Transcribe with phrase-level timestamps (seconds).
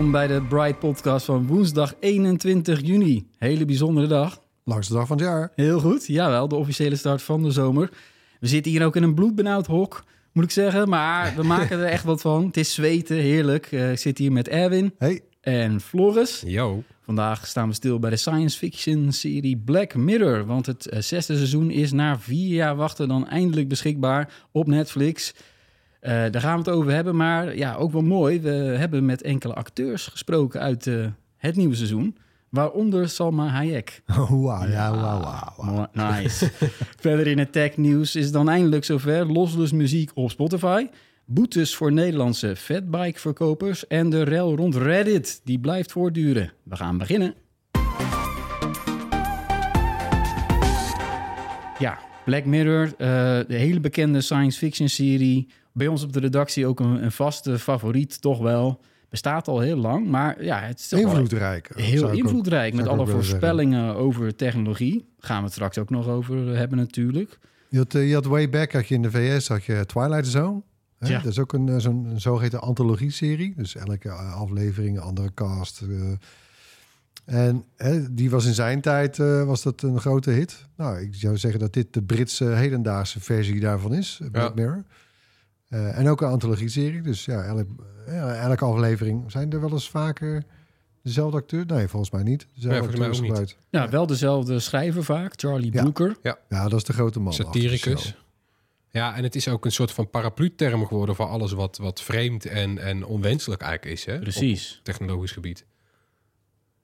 [0.00, 3.26] Welkom bij de Bright Podcast van woensdag 21 juni.
[3.38, 4.40] Hele bijzondere dag.
[4.64, 5.52] Langste dag van het jaar.
[5.54, 7.90] Heel goed, jawel, de officiële start van de zomer.
[8.38, 10.88] We zitten hier ook in een bloedbenauwd hok, moet ik zeggen.
[10.88, 12.46] Maar we maken er echt wat van.
[12.46, 13.66] Het is zweten, heerlijk.
[13.72, 16.42] Eh, ik zit hier met Erwin Hey, en Floris.
[16.46, 16.82] Yo.
[17.04, 20.46] Vandaag staan we stil bij de science fiction serie Black Mirror.
[20.46, 25.34] Want het eh, zesde seizoen is na vier jaar wachten dan eindelijk beschikbaar op Netflix.
[26.00, 27.16] Eh, daar gaan we het over hebben.
[27.16, 28.40] Maar ja, ook wel mooi.
[28.40, 31.06] We hebben met enkele acteurs gesproken uit eh,
[31.36, 32.16] het nieuwe seizoen.
[32.48, 34.02] Waaronder Salma Hayek.
[34.28, 35.72] wauw, ja, wauw, wauw.
[35.72, 36.50] Mooi, Nice.
[37.00, 39.32] Verder in het tech-nieuws is het dan eindelijk zover.
[39.32, 40.86] Lossless muziek op Spotify.
[41.24, 43.86] Boetes voor Nederlandse fatbike-verkopers.
[43.86, 46.52] En de rel rond Reddit, die blijft voortduren.
[46.62, 47.34] We gaan beginnen.
[51.78, 52.96] Ja, Black Mirror, eh,
[53.46, 55.48] de hele bekende science fiction serie.
[55.72, 58.80] Bij ons op de redactie ook een, een vaste favoriet, toch wel.
[59.08, 61.70] Bestaat al heel lang, maar ja, het is toch wel Invloedrijk.
[61.74, 62.74] heel ook- invloedrijk.
[62.74, 63.14] Met alle zeggen.
[63.24, 65.08] voorspellingen over technologie.
[65.18, 67.38] Gaan we het straks ook nog over hebben natuurlijk.
[67.68, 70.26] Je had, eh, je had way back, had je in de VS, had je Twilight
[70.26, 70.62] Zone.
[70.98, 71.08] Hè?
[71.08, 71.18] Ja.
[71.18, 73.52] Dat is ook een, eh, zo'n een zogeheten antologie-serie.
[73.56, 75.80] Dus elke eh, aflevering een andere cast.
[75.82, 76.12] eh.
[77.24, 80.66] en hè, die was in zijn tijd eh, was dat een grote hit.
[80.76, 84.18] Nou, ik zou zeggen dat dit de Britse hedendaagse versie daarvan is.
[84.22, 84.54] eh, Black Ja.
[84.54, 84.84] Mirror.
[85.70, 87.02] Eh, en ook een antologie-serie.
[87.02, 87.66] Dus ja, elk,
[88.06, 89.30] ja, elke aflevering.
[89.30, 90.44] Zijn er wel eens vaker
[91.02, 91.66] dezelfde acteur?
[91.66, 92.46] Nee, volgens mij niet.
[92.54, 93.18] Dezelfde mij niet.
[93.18, 93.56] gebruikt.
[93.68, 95.80] Ja, wel dezelfde schrijver vaak, Charlie Ja.
[95.80, 96.16] Brooker.
[96.22, 97.32] Ja, dat is de grote man.
[97.32, 98.14] Satiricus.
[98.92, 102.46] Ja, en het is ook een soort van paraplu-term geworden voor alles wat, wat vreemd
[102.46, 104.04] en, en onwenselijk eigenlijk is.
[104.04, 104.18] Hè?
[104.18, 104.76] Precies.
[104.78, 105.64] Op technologisch gebied.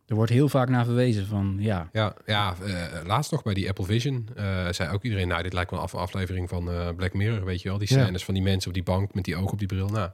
[0.07, 3.69] Er wordt heel vaak naar verwezen van, ja, Ja, ja eh, laatst nog bij die
[3.69, 5.29] Apple Vision eh, zei ook iedereen...
[5.29, 7.79] nou, dit lijkt wel een af- aflevering van eh, Black Mirror, weet je wel.
[7.79, 8.03] Die Ja.
[8.05, 9.89] scènes van die mensen op die bank met die ogen op die bril.
[9.89, 10.11] Nou,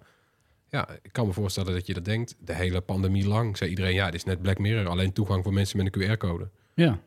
[0.69, 2.37] ja, ik kan me voorstellen dat je dat denkt.
[2.45, 3.95] De hele pandemie lang zei iedereen...
[3.95, 6.49] ja, dit is net Black Mirror, alleen toegang voor mensen met een QR-code.
[6.75, 6.99] ja.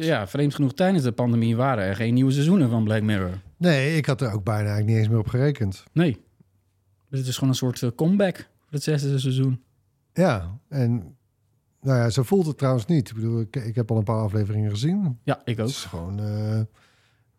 [0.00, 3.38] Ja, vreemd genoeg tijdens de pandemie waren er geen nieuwe seizoenen van Black Mirror.
[3.56, 5.84] Nee, ik had er ook bijna eigenlijk niet eens meer op gerekend.
[5.92, 6.20] Nee.
[7.10, 9.62] Dus het is gewoon een soort comeback voor het zesde seizoen.
[10.12, 11.16] Ja, en
[11.84, 13.08] nou ja, zo voelt het trouwens niet.
[13.08, 15.18] Ik bedoel, ik, ik heb al een paar afleveringen gezien.
[15.22, 15.66] Ja, ik ook.
[15.66, 16.60] Het is gewoon uh,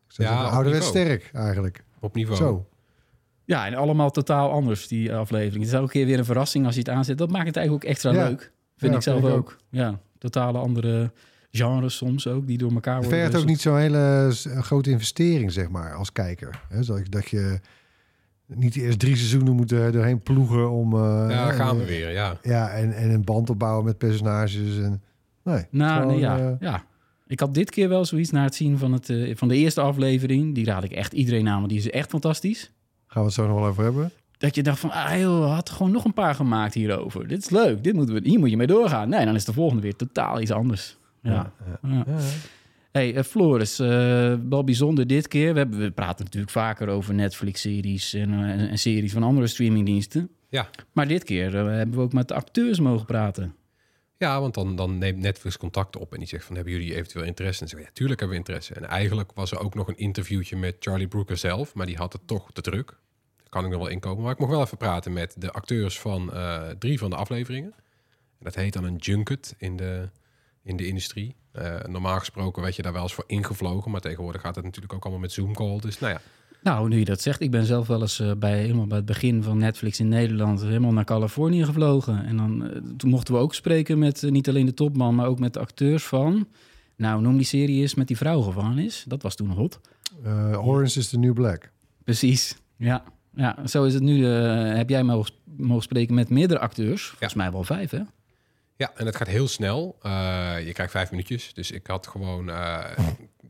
[0.07, 1.83] Ja, ouderwets sterk eigenlijk.
[2.00, 2.38] Op niveau.
[2.38, 2.67] Zo.
[3.45, 5.63] Ja, en allemaal totaal anders, die aflevering.
[5.63, 7.17] Het is elke keer weer een verrassing als je het aanzet.
[7.17, 8.28] Dat maakt het eigenlijk ook extra Ja.
[8.28, 8.51] leuk.
[8.78, 9.57] Vind Ja, ik zelf vind ik ook.
[9.69, 11.11] Ja, totale andere
[11.51, 13.22] genres soms ook, die door elkaar Het worden.
[13.23, 16.61] vergt ook niet zo'n hele een grote investering, zeg maar, als kijker.
[16.69, 17.59] Hè, dat, je- dat je
[18.47, 20.94] niet eerst drie seizoenen moet er doorheen ploegen om...
[20.94, 22.38] eh, Ja, gaan we eh, weer, ja.
[22.41, 24.78] Ja, en, en een band opbouwen met personages.
[24.78, 25.01] En,
[25.44, 26.84] nee, Nou, gewoon, nee, ja, eh, ja.
[27.28, 29.81] Ik had dit keer wel zoiets na het zien van, het, eh, van de eerste
[29.81, 30.55] aflevering.
[30.55, 32.72] Die raad ik echt iedereen aan, want die is echt fantastisch.
[33.07, 34.11] gaan we het zo nog wel over hebben.
[34.38, 37.28] Dat je dacht van, ah joh, had gewoon nog een paar gemaakt hierover.
[37.28, 39.09] Dit is leuk, dit moeten we, hier moet je mee doorgaan.
[39.09, 40.97] Nee, dan is de volgende weer totaal iets anders.
[41.22, 41.51] Ja.
[41.84, 41.89] ja.
[41.89, 42.03] Ja.
[42.95, 43.88] Hey, eh, Floris, eh,
[44.50, 45.53] wel bijzonder dit keer.
[45.53, 49.47] We, hebben, we praten natuurlijk vaker over Netflix-series en, eh, en, en series van andere
[49.47, 50.29] streamingdiensten.
[50.49, 50.69] Ja.
[50.91, 53.55] Maar dit keer hebben we ook met de acteurs mogen praten.
[54.17, 57.25] Ja, want dan, dan neemt Netflix contact op en die zegt van hebben jullie eventueel
[57.25, 57.61] interesse?
[57.61, 58.73] En ze zeggen ja, tuurlijk hebben we interesse.
[58.73, 62.14] En eigenlijk was er ook nog een interviewtje met Charlie Brooker zelf, maar die had
[62.14, 62.87] het toch te druk.
[63.37, 64.23] Daar kan ik nog wel inkomen.
[64.23, 66.34] Maar ik mocht wel even praten met de acteurs van
[66.79, 67.73] drie van de afleveringen.
[68.11, 70.09] En dat heet dan een junket in de,
[70.66, 71.35] in de industrie.
[71.52, 74.94] Eh, normaal gesproken werd je daar wel eens voor ingevlogen, maar tegenwoordig gaat het natuurlijk
[74.94, 75.79] ook allemaal met Zoom call.
[75.79, 76.22] Dus nou ja,
[76.64, 79.06] Nou, nu je dat zegt, ik ben zelf wel eens eh, bij, helemaal bij het
[79.06, 82.26] begin van Netflix in Nederland helemaal naar Californië gevlogen.
[82.26, 85.40] En dan, eh, toen mochten we ook spreken met niet alleen de topman, maar ook
[85.40, 86.47] met de acteurs van
[86.97, 89.03] Nou, noem die serie eens met die vrouwengevangenis.
[89.08, 89.79] Dat was toen hot.
[90.23, 91.72] Eh, Orange is the New Black.
[92.03, 93.03] Precies, ja.
[93.35, 94.26] Ja, zo is het nu.
[94.26, 97.08] heb jij mogen, mogen spreken met meerdere acteurs.
[97.08, 98.00] Volgens mij wel vijf, hè?
[98.77, 99.97] Ja, en het gaat heel snel.
[100.01, 100.11] Eh,
[100.66, 101.53] je krijgt vijf minuutjes.
[101.53, 102.49] Dus ik had gewoon...
[102.49, 102.79] eh,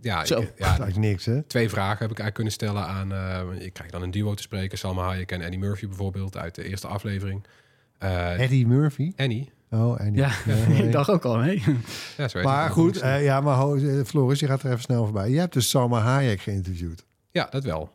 [0.02, 0.40] ja, Zo.
[0.40, 1.42] ik- Dat is ja, eigenlijk niks, hè?
[1.44, 3.12] twee vragen heb ik eigenlijk kunnen stellen aan...
[3.14, 4.78] eh je krijgt dan een duo te spreken.
[4.78, 7.44] Salma Hayek en Annie Murphy bijvoorbeeld uit de eerste aflevering.
[7.98, 9.12] Eh, Eddie Murphy.
[9.16, 9.52] Annie.
[9.72, 10.14] Oh, Annie.
[10.16, 10.32] Ja,
[10.68, 10.84] nee.
[10.84, 11.62] ik dacht ook al, hè?
[12.18, 15.30] Ja, zo Maar goed, eh, ja, maar ho- Floris, je gaat er even snel voorbij.
[15.30, 17.06] Je hebt dus Salma Hayek geïnterviewd.
[17.32, 17.95] Ja, dat wel.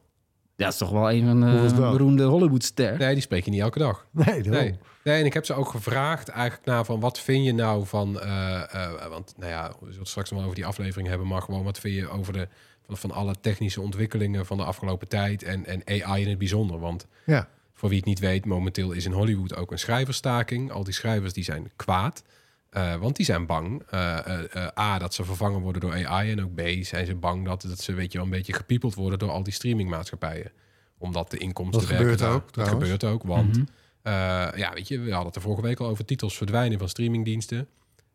[0.60, 1.92] Ja, dat is toch wel een van de dat?
[1.92, 2.98] beroemde Hollywoodster.
[2.98, 4.06] Nee, die spreek je niet elke dag.
[4.10, 4.40] Nee.
[4.42, 4.78] Nee.
[5.04, 8.20] nee, en ik heb ze ook gevraagd eigenlijk naar van wat vind je nou van...
[8.20, 11.26] eh, eh, want nou ja, we zullen het straks nog wel over die aflevering hebben...
[11.26, 12.48] maar gewoon wat vind je over de,
[12.86, 15.42] van, van alle technische ontwikkelingen van de afgelopen tijd...
[15.42, 16.78] en, en AI in het bijzonder.
[16.78, 20.72] Want Ja, voor wie het niet weet, momenteel is in Hollywood ook een schrijverstaking.
[20.72, 22.22] Al die schrijvers die zijn kwaad.
[22.70, 26.30] Eh, want die zijn bang, eh, eh, eh, A, dat ze vervangen worden door AI.
[26.30, 28.94] En ook B, zijn ze bang dat, dat ze weet je, wel een beetje gepiepeld
[28.94, 30.52] worden door al die streamingmaatschappijen.
[30.98, 33.56] Omdat de inkomsten Dat gebeurt daar- ook, Dat gebeurt ook, want
[34.02, 34.12] eh,
[34.54, 37.68] ja, weet je, we hadden het er vorige week al over titels verdwijnen van streamingdiensten.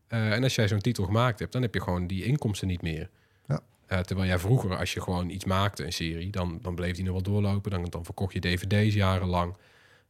[0.07, 2.81] Eh, en als jij zo'n titel gemaakt hebt, dan heb je gewoon die inkomsten niet
[2.81, 3.09] meer.
[3.47, 3.59] Ja.
[3.87, 7.03] Eh, terwijl jij vroeger, als je gewoon iets maakte, een serie, dan, dan bleef die
[7.03, 7.71] nog wel doorlopen.
[7.71, 9.55] Dan, dan verkocht je dvd's jarenlang.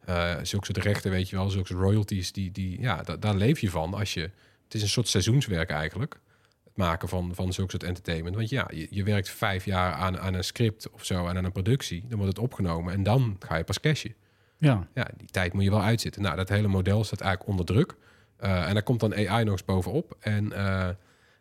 [0.05, 3.35] Eh zulke soort rechten, weet je wel, zulke soort royalties, die, die, ja, da- daar
[3.35, 3.93] leef je van.
[3.93, 4.21] Als je,
[4.63, 6.19] het is een soort seizoenswerk eigenlijk,
[6.63, 8.35] het maken van, van zulke soort entertainment.
[8.35, 11.45] Want ja, je, je werkt vijf jaar aan, aan een script of zo en aan
[11.45, 12.03] een productie.
[12.07, 14.15] Dan wordt het opgenomen en dan ga je pas cashen.
[14.57, 16.21] Ja, Ja, die tijd moet je wel uitzitten.
[16.21, 17.95] Nou, dat hele model staat eigenlijk onder druk.
[18.37, 20.17] Eh, en daar komt dan AI nog eens bovenop.
[20.19, 20.63] En eh,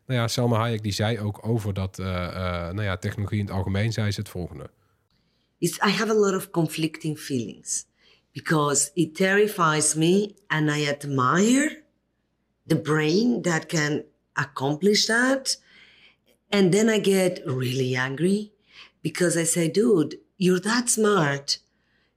[0.06, 2.34] nou ja, Selma Hayek die zei ook over dat, eh, eh,
[2.74, 4.70] nou ja, technologie in het algemeen, zei ze het volgende.
[5.58, 7.86] it's, I have a lot of conflicting feelings
[8.34, 11.84] because it terrifies me and I admire
[12.66, 14.04] the brain that can
[14.36, 15.56] accomplish that.
[16.50, 18.52] And then I get really angry
[19.02, 21.58] because I say, dude, you're that smart.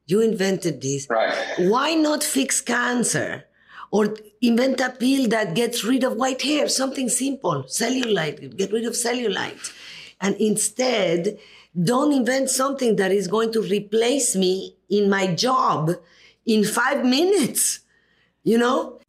[0.07, 1.07] You invented this.
[1.59, 3.45] Why not fix cancer?
[3.91, 8.85] Or invent a pill that gets rid of white hair, something simple, cellulite, get rid
[8.85, 9.71] of cellulite.
[10.19, 11.37] And instead,
[11.81, 16.01] don't invent something that is going to replace me in my job
[16.43, 17.85] in five minutes.
[18.41, 18.99] You know?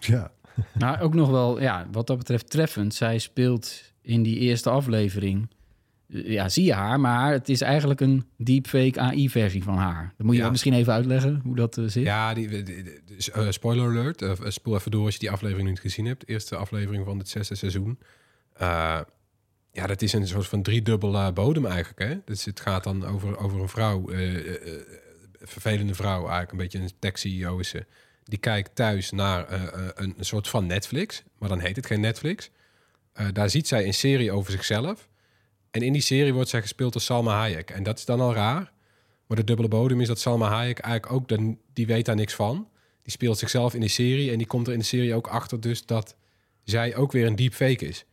[0.00, 0.32] ja.
[0.74, 2.94] nou ook nog wel, ja, wat dat betreft treffend.
[2.94, 5.50] Zij speelt in die eerste aflevering,
[6.06, 10.14] ja, zie je haar, maar het is eigenlijk een deepfake AI-versie van haar.
[10.16, 10.50] Dan moet je Ja.
[10.50, 12.04] misschien even uitleggen hoe dat eh, zit.
[12.04, 14.22] Ja, die, die- die- dus, eh, spoiler alert.
[14.22, 16.28] eh, spoel even door als je die aflevering niet gezien hebt.
[16.28, 17.98] Eerste aflevering van het zesde seizoen.
[19.72, 21.98] Ja, dat is een soort van driedubbele bodem eigenlijk.
[21.98, 22.18] Hè?
[22.24, 24.54] Dus het gaat dan over, over een vrouw, eh,
[25.40, 27.86] vervelende vrouw, eigenlijk een beetje een tech-CEO is ze.
[28.24, 29.52] Die kijkt thuis naar
[29.94, 32.50] een, een soort van Netflix, maar dan heet het geen Netflix.
[33.32, 35.08] Daar ziet zij een serie over zichzelf.
[35.70, 37.70] En in die serie wordt zij gespeeld door Salma Hayek.
[37.70, 38.72] En dat is dan al raar.
[39.26, 42.34] Maar de dubbele bodem is dat Salma Hayek eigenlijk ook, dan, die weet daar niks
[42.34, 42.68] van.
[43.02, 45.60] Die speelt zichzelf in die serie en die komt er in de serie ook achter
[45.60, 46.16] dus dat
[46.64, 48.04] zij ook weer een deepfake is.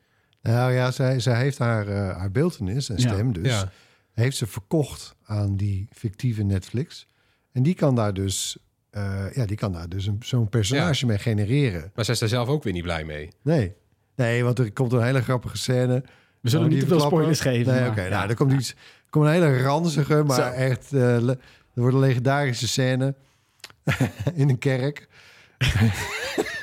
[0.41, 3.47] Nou ja, zij, zij heeft haar, eh, haar beeldenis en Ja, stem dus...
[3.47, 3.71] ja.
[4.13, 7.07] heeft ze verkocht aan die fictieve Netflix.
[7.51, 8.57] En die kan daar dus,
[8.89, 11.91] eh, ja, die kan daar dus een- zo'n personage mee genereren.
[11.95, 13.29] Maar zij is daar zelf ook weer niet blij mee.
[13.41, 13.73] Nee.
[14.15, 16.03] Nee, want er komt een hele grappige scène.
[16.41, 17.73] We zullen Oh, niet te veel spoilers geven.
[17.73, 18.09] Nee, oké.
[18.09, 18.69] nou, er komt iets.
[18.69, 20.41] Er komt een hele ranzige, maar Zo.
[20.41, 20.83] echt.
[20.93, 21.37] eh, le-
[21.73, 23.15] er wordt een legendarische scène
[24.33, 25.07] in een kerk.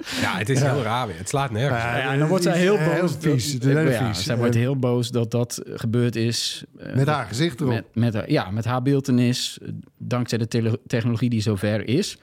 [0.22, 1.18] Ja, het is heel raar weer.
[1.18, 1.82] Het slaat nergens.
[1.82, 1.88] op.
[1.88, 3.16] Ja, Ja, en dan wordt zij heel heel boos.
[3.18, 3.56] vies.
[3.60, 4.24] Ja, vies.
[4.24, 6.64] Zij wordt heel boos dat dat gebeurd is.
[6.78, 7.72] eh, Met haar gezicht erop.
[7.72, 12.18] Met, met, haar- ja, met haar beeldenis, eh, dankzij de tele- technologie die zover is.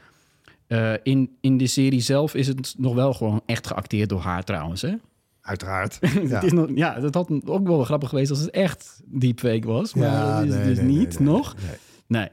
[0.68, 4.44] Eh, in, in de serie zelf is het nog wel gewoon echt geacteerd door haar
[4.44, 4.82] trouwens.
[4.82, 4.94] Hè?
[5.42, 6.00] Uiteraard.
[6.30, 6.42] Ja.
[6.42, 9.94] Is nog, ja, dat had ook wel grappig geweest als het echt deepfake was.
[9.94, 11.56] Maar Ja, dat is het dus nee, niet nee, nog.
[11.68, 11.78] nee.
[12.08, 12.30] Nee.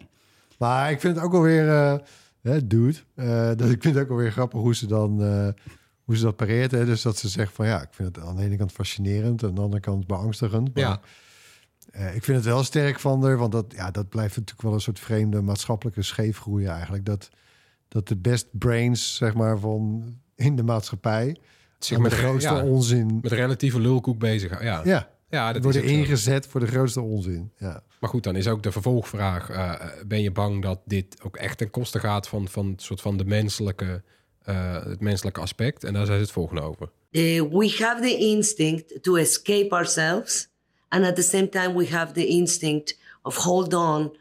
[0.58, 1.94] Maar ik vind het ook wel weer, eh,
[2.52, 5.48] hè, dude, eh, dat ik vind het ook wel weer grappig hoe ze dan, eh,
[6.04, 6.70] hoe ze dat pareert.
[6.70, 6.84] Hè?
[6.84, 9.48] Dus dat ze zegt van ja, ik vind het aan de ene kant fascinerend, en
[9.48, 10.74] aan de andere kant beangstigend.
[10.74, 11.00] Maar, Ja.
[11.90, 14.72] eh, ik vind het wel sterk van haar, want dat, ja, dat blijft natuurlijk wel
[14.74, 17.04] een soort vreemde maatschappelijke scheefgroei eigenlijk.
[17.04, 17.28] Dat,
[17.88, 21.36] dat de best brains, zeg maar, van in de maatschappij,
[21.78, 24.62] Zich met de grootste ja, onzin, met relatieve lulkoek bezig.
[24.62, 27.52] Ja, ja, ja dat is worden ingezet voor de grootste onzin.
[27.58, 27.82] Ja.
[28.00, 29.74] Maar goed, dan is ook de vervolgvraag: eh,
[30.06, 33.16] ben je bang dat dit ook echt ten koste gaat van, van, het soort van
[33.16, 34.02] de menselijke,
[34.42, 35.84] eh, het menselijke aspect?
[35.84, 36.90] En daar zijn ze het volgende over.
[37.10, 40.48] Uh, we have the instinct to escape ourselves,
[40.88, 44.16] and at the same time, we have the instinct of hold on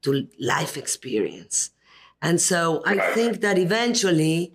[0.00, 1.70] to life experience.
[2.18, 4.52] And so I think that eventually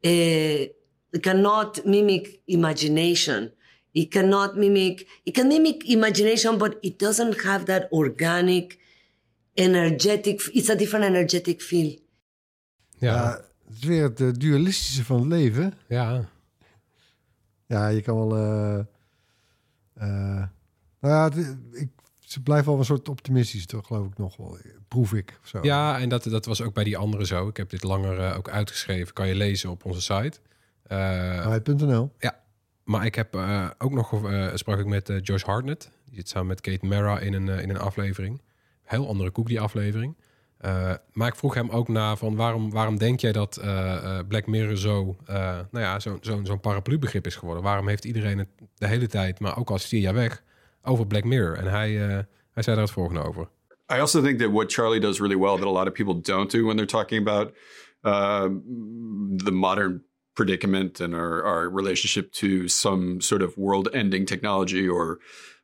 [0.00, 3.52] uh, cannot mimic imagination.
[3.92, 5.20] It cannot mimic.
[5.22, 8.78] It can mimic imagination, but it doesn't have that organic,
[9.54, 10.40] energetic.
[10.52, 11.98] It's a different energetic feel.
[12.98, 13.30] Ja, Ja,
[13.66, 15.74] het is weer het eh, dualistische van het leven.
[15.88, 16.28] ja.
[17.66, 18.36] Ja, je kan wel...
[18.36, 18.78] eh,
[19.94, 20.44] eh,
[21.00, 21.30] nou ja,
[21.72, 24.58] ik, ze blijven wel een soort optimistisch, toch geloof ik nog wel.
[24.88, 25.38] Proef ik.
[25.42, 25.58] Zo.
[25.62, 27.48] Ja, en dat, dat was ook bij die andere zo.
[27.48, 29.12] Ik heb dit langer ook uitgeschreven.
[29.12, 30.38] Kan je lezen op onze site.
[30.82, 32.12] Eh, Uit.nl.
[32.84, 34.24] maar ik heb eh, ook nog...
[34.24, 35.90] eh, sprak ik met eh, Josh Hartnett.
[36.04, 38.42] Die zit samen met Kate Mara in een, in een aflevering.
[38.82, 40.16] Heel andere koek, die aflevering.
[41.12, 43.60] Maar ik vroeg hem ook na van waarom, waarom denk jij dat
[44.28, 47.62] Black Mirror zo, nou ja, zo'n zo'n zo'n paraplu-begrip is geworden?
[47.62, 50.42] Waarom heeft iedereen het de hele tijd, maar ook al vier jaar weg,
[50.82, 51.56] over Black Mirror?
[51.56, 51.90] En hij,
[52.52, 53.48] hij zei daar het volgende over.
[53.92, 56.50] I also think that what Charlie does really well that a lot of people don't
[56.50, 57.52] do when they're talking about
[58.02, 58.62] um,
[59.36, 65.18] the modern predicament and our, our relationship to some sort of world-ending technology or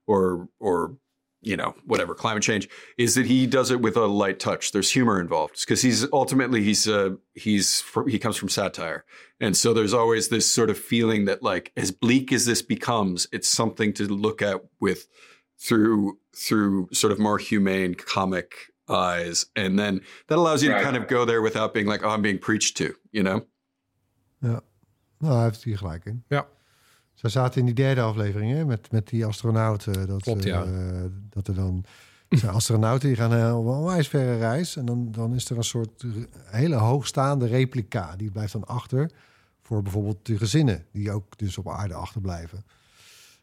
[0.06, 0.96] or or
[1.40, 4.72] you know whatever climate change is that he does it with a light touch.
[4.72, 9.04] There's humor involved because he's ultimately he's uh, he's he comes from satire,
[9.40, 13.28] and so there's always this sort of feeling that like as bleak as this becomes,
[13.32, 15.06] it's something to look at with
[15.60, 18.54] through through sort of more humane comic
[18.88, 19.46] eyes.
[19.54, 22.22] And then that allows you to kind of go there without being like oh i'm
[22.22, 23.44] being preached to you know
[24.38, 24.60] Ja.
[25.18, 26.24] Nou, hij heeft hier gelijk in.
[26.28, 26.46] Ja.
[27.14, 30.06] Ze zaten in die derde aflevering hè, met, met die astronauten.
[30.06, 30.64] Dat, Klopt, ja.
[30.64, 31.84] eh, dat er dan
[32.28, 34.76] zijn astronauten die gaan een onwijs verre reis.
[34.76, 36.04] En dan, dan is er een soort
[36.44, 38.16] hele hoogstaande replica.
[38.16, 39.10] Die blijft dan achter
[39.62, 40.84] voor bijvoorbeeld de gezinnen.
[40.92, 42.64] Die ook dus op aarde achterblijven.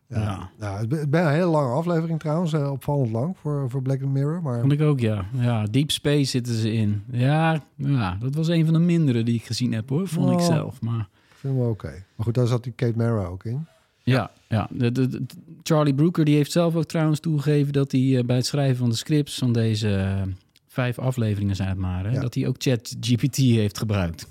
[0.07, 0.19] Ja.
[0.19, 0.49] Ja.
[0.59, 2.53] Nou, het is een hele lange aflevering trouwens.
[2.53, 4.41] eh, opvallend lang voor, voor Black Mirror.
[4.41, 5.25] Maar Vond ik ook, ja.
[5.39, 7.03] Ja, Deep Space zitten ze in.
[7.11, 10.07] Ja, ja, dat was een van de mindere die ik gezien heb, hoor.
[10.07, 10.45] Vond ik Oh.
[10.45, 10.81] zelf.
[10.81, 11.87] Maar ik vind wel oké.
[12.15, 13.67] Maar goed, daar zat die Kate Mara ook in.
[14.03, 14.67] ja, ja.
[14.71, 15.21] De, de, de-
[15.63, 17.73] Charlie Brooker die heeft zelf ook trouwens toegegeven...
[17.73, 20.21] dat hij eh, bij het schrijven van de scripts van deze eh,
[20.67, 22.05] vijf afleveringen zijn het maar...
[22.05, 22.21] Hè, Ja.
[22.21, 24.27] dat hij ook ChatGPT heeft gebruikt.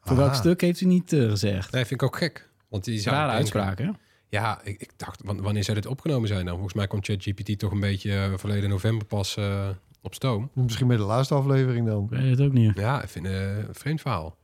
[0.00, 1.72] Voor welk stuk heeft hij niet gezegd?
[1.72, 2.48] Nee, vind ik ook gek.
[2.68, 3.90] Want die zou Rare hè?
[4.30, 6.54] Ja, ik, ik dacht, wan- wanneer zou dit opgenomen zijn dan?
[6.54, 9.68] Volgens mij kwam ChatGPT toch een beetje eh, verleden november pas eh,
[10.02, 10.50] op stoom.
[10.54, 12.04] Misschien met de laatste aflevering dan.
[12.04, 12.76] Ik weet het ook niet.
[12.76, 14.36] Ja, ik vind het een vreemd verhaal.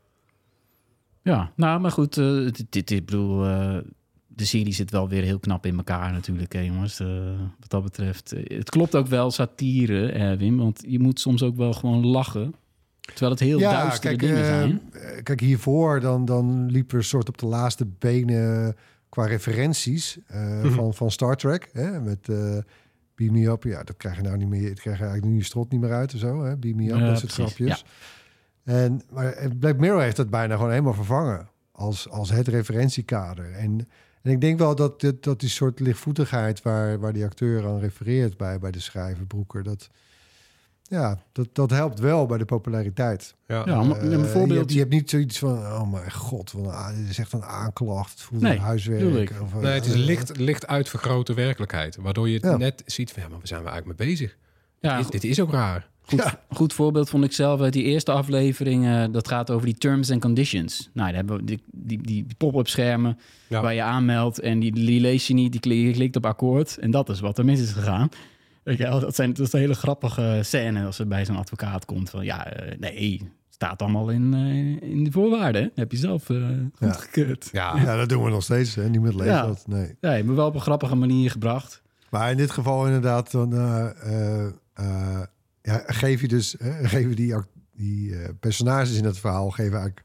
[1.23, 2.17] Ja, nou, maar goed.
[2.19, 3.77] eh, dit, dit, ik bedoel, eh,
[4.27, 7.01] de serie zit wel weer heel knap in elkaar natuurlijk, hè, jongens.
[7.01, 7.07] eh,
[7.61, 8.33] wat dat betreft.
[8.33, 10.57] Eh, Het klopt ook wel, satire, eh, Wim.
[10.57, 12.55] Want je moet soms ook wel gewoon lachen.
[13.01, 14.83] Terwijl het heel duistere dingen eh, zijn.
[14.93, 18.77] eh, kijk, hiervoor dan, dan liep er een soort op de laatste benen
[19.17, 21.69] qua referenties eh, van, van Star Trek.
[21.73, 22.59] Hè, met eh
[23.15, 23.63] Beam Me Up.
[23.63, 24.69] Ja, dat krijg je nou niet meer.
[24.69, 26.45] Dat krijg je eigenlijk nu strot niet meer uit of zo.
[26.45, 26.57] Hè?
[26.57, 27.85] Beam Me Up, Ja, dat soort grapjes.
[28.65, 31.49] En, maar Black Mirror heeft dat bijna gewoon helemaal vervangen.
[31.73, 33.53] Als, als het referentiekader.
[33.53, 33.89] En,
[34.23, 37.79] en ik denk wel dat, dit, dat die soort lichtvoetigheid waar, waar die acteur aan
[37.79, 39.91] refereert bij, bij de schrijver Broeker, dat,
[40.89, 43.35] ja, dat, dat helpt wel bij de populariteit.
[43.47, 44.51] Ja, Ja, maar Eh, bijvoorbeeld...
[44.53, 47.19] je, hebt, je hebt niet zoiets van, oh mijn god, wat een, a- dit is
[47.19, 48.11] echt een aanklacht.
[48.11, 49.31] Het voelt Nee, een huiswerk.
[49.43, 51.97] Of, eh, Nee, het is eh, licht, licht uitvergrote werkelijkheid.
[52.01, 52.57] Waardoor je het Ja.
[52.57, 54.37] net ziet van, ja, maar we zijn we eigenlijk mee bezig.
[54.81, 55.89] ja, dit, dit is ook raar.
[56.03, 56.41] Goed, Ja.
[56.51, 58.87] goed voorbeeld vond ik zelf uit die eerste aflevering.
[58.87, 60.91] eh, dat gaat over die terms and conditions.
[60.93, 63.63] Nou, daar hebben we die, die, die pop-up schermen Ja.
[63.63, 65.53] waar je aanmeldt en die, die lees je niet.
[65.53, 68.09] Die klik, je klikt op akkoord en dat is wat er mis is gegaan.
[68.67, 71.37] Weet je wel, dat, zijn, dat is een hele grappige scène als er bij zo'n
[71.37, 72.11] advocaat komt.
[72.11, 75.63] Van ja, eh, nee, staat allemaal in, eh, in de voorwaarden.
[75.63, 75.69] hè.
[75.75, 76.37] heb je zelf eh
[76.79, 76.93] Ja.
[76.93, 77.49] goedgekeurd.
[77.53, 78.75] Ja, Ja, dat doen we nog steeds.
[78.75, 78.89] Hè?
[78.89, 79.47] Niemand leest Ja.
[79.47, 79.67] dat.
[79.67, 79.95] Nee.
[80.01, 81.83] Hebt me wel op een grappige manier gebracht.
[82.11, 85.23] Maar in dit geval inderdaad, dan eh, eh, eh,
[85.63, 90.03] ja, geef je dus hè, geven die, act- die personages in het verhaal geven eigenlijk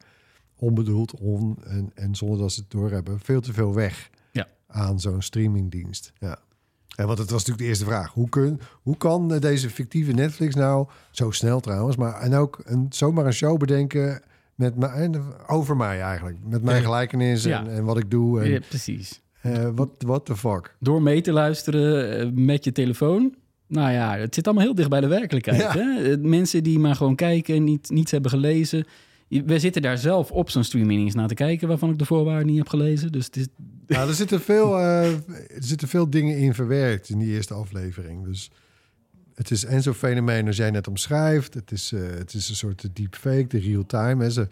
[0.55, 4.47] onbedoeld on, en, en zonder dat ze het doorhebben veel te veel weg Ja.
[4.67, 6.13] aan zo'n streamingdienst.
[6.19, 6.37] Ja.
[7.01, 8.13] En want het was natuurlijk de eerste vraag.
[8.13, 12.59] Hoe, kun, hoe kan eh, deze fictieve Netflix nou, zo snel trouwens, maar en ook
[12.63, 14.21] een, zomaar een show bedenken
[14.55, 15.09] met mij,
[15.47, 16.37] over mij eigenlijk.
[16.45, 18.41] Met mijn gelijkenis en, en wat ik doe.
[18.41, 19.21] En, Ja, precies.
[19.41, 20.75] eh, wat what the fuck?
[20.79, 23.35] door mee te luisteren eh, met je telefoon.
[23.67, 25.61] Nou ja, het zit allemaal heel dicht bij de werkelijkheid.
[25.61, 25.71] Ja.
[25.73, 26.11] Hè?
[26.11, 28.85] Eh, Mensen die maar gewoon kijken, niet, niets hebben gelezen.
[29.39, 31.67] We zitten daar zelf op zo'n streaming naar te kijken...
[31.67, 33.11] waarvan ik de voorwaarden niet heb gelezen.
[33.11, 33.47] Dus het is,
[33.87, 35.19] Ja, er zitten, veel, eh, er
[35.59, 38.25] zitten veel dingen in verwerkt in die eerste aflevering.
[38.25, 38.51] Dus
[39.35, 41.53] het is en zo'n fenomeen als jij net omschrijft.
[41.53, 44.33] Het is, eh, het is een soort deepfake, de real-time.
[44.33, 44.49] Dat,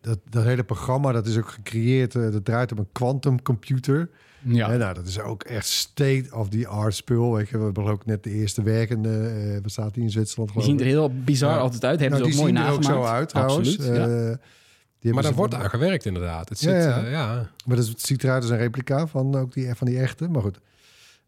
[0.00, 2.14] dat, dat hele programma dat is ook gecreëerd.
[2.14, 4.10] eh, dat draait op een quantumcomputer.
[4.44, 4.70] Ja.
[4.70, 7.34] En nou, dat is ook echt state-of-the-art spul.
[7.34, 7.58] Weet je.
[7.58, 9.28] We hebben ook net de eerste werkende...
[9.28, 10.52] eh wat staat die in Zwitserland?
[10.52, 11.58] Die geloof zien er heel bizar Ja.
[11.58, 12.00] altijd uit.
[12.00, 13.06] Hebben Nou, ze ook die mooi zien er ook nagemaakt.
[13.08, 13.78] zo uit trouwens.
[13.78, 14.04] Absoluut, ja.
[14.30, 16.48] Eh, Maar daar ze- wordt aan gewerkt inderdaad.
[16.48, 16.98] Het Ja, zit, ja.
[16.98, 17.08] ja.
[17.10, 17.50] ja.
[17.66, 20.28] Maar dat ziet eruit als een replica van, ook die, van die echte.
[20.28, 20.58] Maar goed.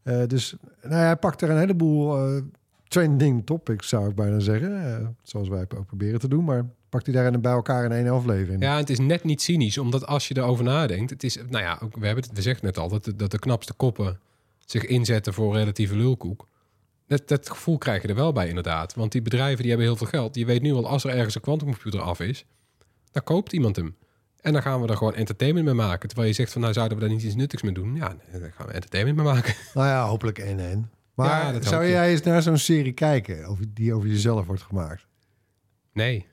[0.03, 2.43] Eh, dus nou ja, hij pakt er een heleboel eh,
[2.89, 4.87] trending topics, zou ik bijna zeggen.
[4.97, 6.45] Eh, zoals wij ook proberen te doen.
[6.45, 6.65] Maar
[6.97, 8.63] pakt hij daar in- bij elkaar in één aflevering.
[8.63, 11.79] Ja, het is net niet cynisch, omdat als je erover nadenkt, het is, nou ja,
[11.83, 14.21] ook, we hebben het, we zeggen net al dat de, dat de knapste koppen
[14.65, 16.49] zich inzetten voor relatieve lulkoek.
[17.07, 18.95] Dat, dat gevoel krijg je er wel bij, inderdaad.
[18.95, 20.35] Want die bedrijven die hebben heel veel geld.
[20.35, 22.45] Je weet nu al, als er ergens een quantumcomputer af is,
[23.11, 23.97] dan koopt iemand hem.
[24.41, 26.09] En dan gaan we er gewoon entertainment mee maken.
[26.09, 27.95] Terwijl je zegt van, nou zouden we daar niet iets nuttigs mee doen?
[27.95, 29.55] Ja, daar gaan we entertainment mee maken.
[29.75, 30.91] Nou ja, hopelijk en en.
[31.15, 35.07] Maar Ja, zou jij eens naar zo'n serie kijken over, die over jezelf wordt gemaakt?
[35.93, 36.27] Nee,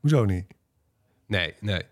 [0.00, 0.44] Hoezo niet?
[1.26, 1.82] nee, nee.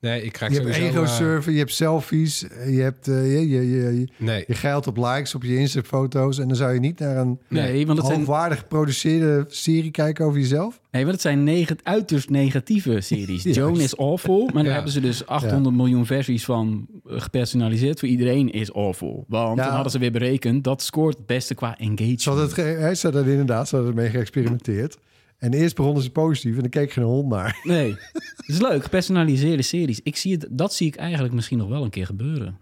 [0.00, 0.92] Nee, ik krijg Je hebt sowieso...
[0.92, 4.44] ego eh, surfen, je hebt selfies, eh, je hebt eh, je, je, je, je, nee,
[4.46, 6.38] je geld op likes op je Insta-foto's.
[6.38, 10.24] En dan zou je niet naar een Nee, want het zijn, hoogwaardig geproduceerde serie kijken
[10.24, 10.80] over jezelf?
[10.90, 13.42] nee, want het zijn neg- uiterst negatieve series.
[13.56, 14.72] Joan is awful, maar daar Ja.
[14.72, 17.98] hebben ze dus 800 miljoen versies van gepersonaliseerd.
[17.98, 19.24] Voor iedereen is awful.
[19.28, 19.64] Want Ja.
[19.64, 22.22] dan hadden ze weer berekend, dat scoort het beste qua engagement.
[22.22, 24.96] Ze hadden het, ze hadden inderdaad ze hadden ermee geëxperimenteerd.
[25.42, 27.60] En eerst begonnen ze positief en dan keek geen hond naar.
[27.64, 28.82] Nee, het is leuk.
[28.82, 30.00] Gepersonaliseerde series.
[30.02, 32.58] Ik zie het, dat zie ik eigenlijk misschien nog wel een keer gebeuren.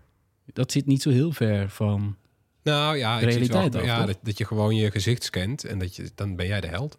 [0.53, 2.17] Dat zit niet zo heel ver van...
[2.63, 5.79] nou ja, het realiteit wel, ook, ja dat, dat je gewoon je gezicht scant en
[5.79, 6.99] dat je, dan ben jij de held.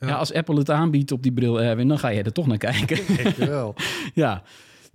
[0.00, 0.14] Ja.
[0.14, 2.98] als Apple het aanbiedt op die bril, Erwin, dan ga je er toch naar kijken.
[3.38, 3.74] Jawel.
[4.14, 4.42] ja,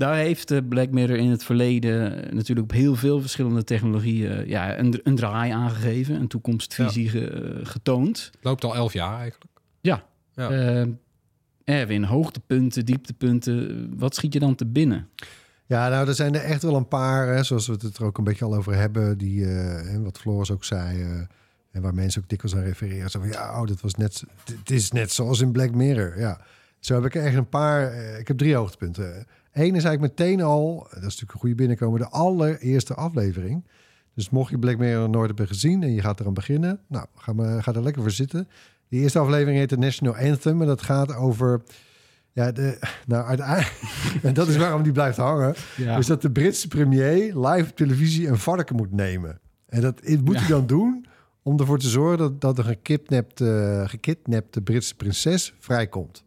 [0.02, 4.78] daar heeft Black Mirror in het verleden natuurlijk op heel veel verschillende technologieën eh, ja,
[4.80, 8.30] een, een draai aangegeven, een toekomstvisie ge- eh, getoond.
[8.42, 9.52] Loopt al elf jaar eigenlijk.
[9.82, 10.04] Ja.
[10.34, 10.50] Ja.
[10.50, 10.88] Eh,
[11.64, 15.08] Erwin, hoogtepunten, dieptepunten, wat schiet je dan te binnen?
[15.66, 18.18] Ja, nou, er zijn er echt wel een paar, hè, zoals we het er ook
[18.18, 19.52] een beetje al over hebben, die, eh,
[19.92, 21.10] hè, wat Floris ook zei, eh,
[21.72, 23.10] en waar mensen ook dikwijls aan refereren.
[23.10, 24.24] Zo van, ja, oh, dat was net,
[24.60, 26.20] het is net zoals in Black Mirror.
[26.20, 26.42] Ja,
[26.80, 29.26] zo heb ik er echt een paar, ik heb drie hoogtepunten.
[29.52, 33.64] Eén is eigenlijk meteen al, dat is natuurlijk een goede binnenkomen, de allereerste aflevering.
[34.16, 37.34] Dus mocht je Black Mirror nooit hebben gezien en je gaat eraan beginnen, nou, ga,
[37.34, 38.48] maar, ga er lekker voor zitten.
[38.90, 41.62] Die eerste aflevering heet de National Anthem en dat gaat over,
[42.32, 43.74] ja, de, nou, uiteindelijk,
[44.24, 45.56] en dat is waarom die blijft hangen.
[45.78, 45.96] Ja.
[45.96, 49.40] Dus dat de Britse premier live op televisie een varken moet nemen.
[49.68, 51.06] En dat moet hij dan doen
[51.44, 56.24] om ervoor te zorgen dat, dat een gekidnapte, gekidnapte Britse prinses vrijkomt.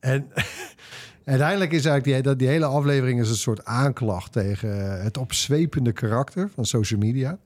[0.00, 0.26] En
[1.24, 5.92] uiteindelijk is eigenlijk die, dat die hele aflevering is een soort aanklacht tegen het opzwepende
[5.92, 7.38] karakter van social media.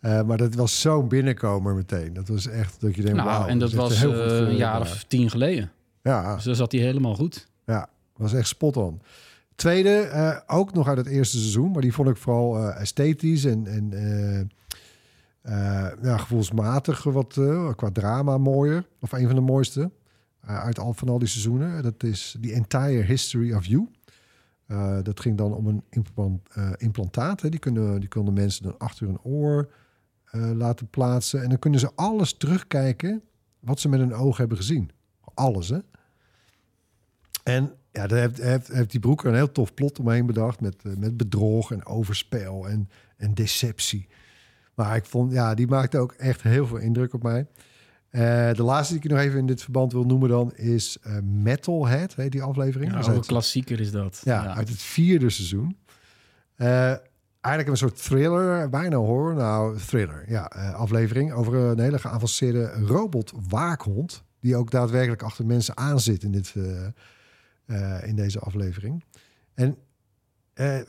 [0.00, 2.12] Eh, maar dat was zo'n binnenkomer meteen.
[2.12, 5.30] Dat was echt dat je denkt, nou, en dat was eh, een jaar of tien
[5.30, 5.70] geleden.
[6.02, 7.48] Ja, Dus daar zat hij helemaal goed.
[7.64, 9.00] ja, was echt spot on.
[9.54, 13.44] Tweede, eh, ook nog uit het eerste seizoen, maar die vond ik vooral eh, esthetisch
[13.44, 14.40] en, en eh,
[15.42, 18.84] eh, ja, gevoelsmatig wat eh, qua drama mooier.
[19.00, 19.86] Of een van de mooiste eh,
[20.46, 21.82] uit al van al die seizoenen.
[21.82, 23.88] Dat is The Entire History of You.
[24.66, 27.40] Eh, dat ging dan om een implant, eh, implantaat.
[27.40, 27.48] Hè.
[27.48, 29.70] Die, kunnen, die konden mensen dan achter hun oor
[30.24, 31.42] eh, laten plaatsen.
[31.42, 33.22] En dan kunnen ze alles terugkijken
[33.60, 34.90] wat ze met hun ogen hebben gezien.
[35.34, 35.78] Alles, hè?
[37.42, 40.60] En ja, daar heeft, heeft, die broeker een heel tof plot omheen bedacht.
[40.60, 44.08] Met, eh, met bedrog en overspel en, en deceptie.
[44.74, 47.46] Maar ik vond, ja, die maakte ook echt heel veel indruk op mij.
[48.14, 51.18] Eh, de laatste die ik nog even in dit verband wil noemen dan is eh,
[51.22, 52.92] Metalhead, heet die aflevering.
[52.92, 54.20] Ja, een klassieker is dat.
[54.24, 55.76] ja, uit het vierde seizoen.
[56.56, 56.94] Eh,
[57.40, 59.34] eigenlijk een soort thriller, bijna horror.
[59.34, 60.42] Nou, thriller, ja.
[60.76, 64.24] aflevering over een hele geavanceerde robot-waakhond...
[64.40, 66.54] die ook daadwerkelijk achter mensen aanzit in, dit,
[68.04, 69.04] in deze aflevering.
[69.54, 69.76] En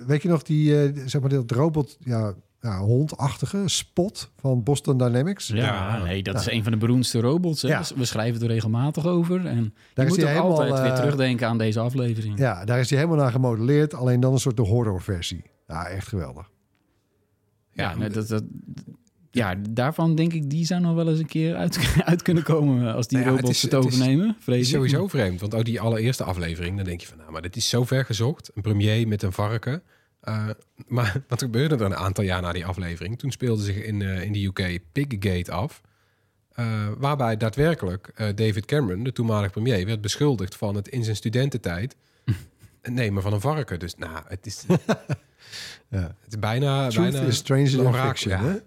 [0.08, 1.98] weet je nog die, zeg maar, dat robot...
[2.00, 2.34] Ja,
[2.65, 5.47] ja, hondachtige spot van Boston Dynamics.
[5.47, 7.62] Ja, nee, dat is een van de beroemdste robots.
[7.62, 7.67] Hè?
[7.67, 7.84] Ja.
[7.95, 9.45] We schrijven er regelmatig over.
[9.45, 12.38] En Daar je is moet hij altijd weer eh, terugdenken aan deze aflevering.
[12.39, 13.93] Ja, daar is hij helemaal naar gemodelleerd.
[13.93, 15.43] Alleen dan een soort de horrorversie.
[15.67, 16.49] Ja, echt geweldig.
[17.71, 18.43] Ja, nee, dat, dat,
[19.32, 22.93] ja, daarvan denk ik, die zou nog wel eens een keer uit, uit kunnen komen
[22.93, 24.36] als die Nou ja, het robots is- het, overnemen.
[24.45, 27.41] Het is sowieso vreemd, want ook die allereerste aflevering, dan denk je van, nou, maar
[27.41, 28.51] dit is zo ver gezocht.
[28.54, 29.82] Een premier met een varken.
[30.26, 30.50] Eh,
[30.88, 33.20] maar wat gebeurde er een aantal jaar na die aflevering?
[33.20, 35.82] Toen speelde zich in, eh, in de UK Piggate af.
[36.54, 41.96] eh, waarbij daadwerkelijk David Cameron, de toenmalige premier, werd beschuldigd van het in zijn studententijd
[42.82, 43.80] het nemen van een varken.
[43.80, 44.64] Dus nou, het is,
[45.90, 46.16] Ja.
[46.22, 46.90] het is bijna...
[46.90, 48.44] Truth bijna is stranger een orakel, ja.
[48.44, 48.58] hè?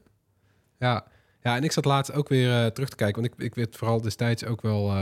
[0.78, 1.06] Ja.
[1.42, 3.22] ja, en ik zat laatst ook weer terug te kijken.
[3.22, 4.92] Want ik, ik werd vooral destijds ook wel...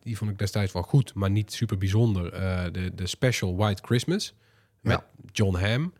[0.00, 2.30] die vond ik destijds wel goed, maar niet super bijzonder.
[2.72, 4.34] De, de special White Christmas
[4.80, 5.00] met
[5.32, 5.92] John Hamm.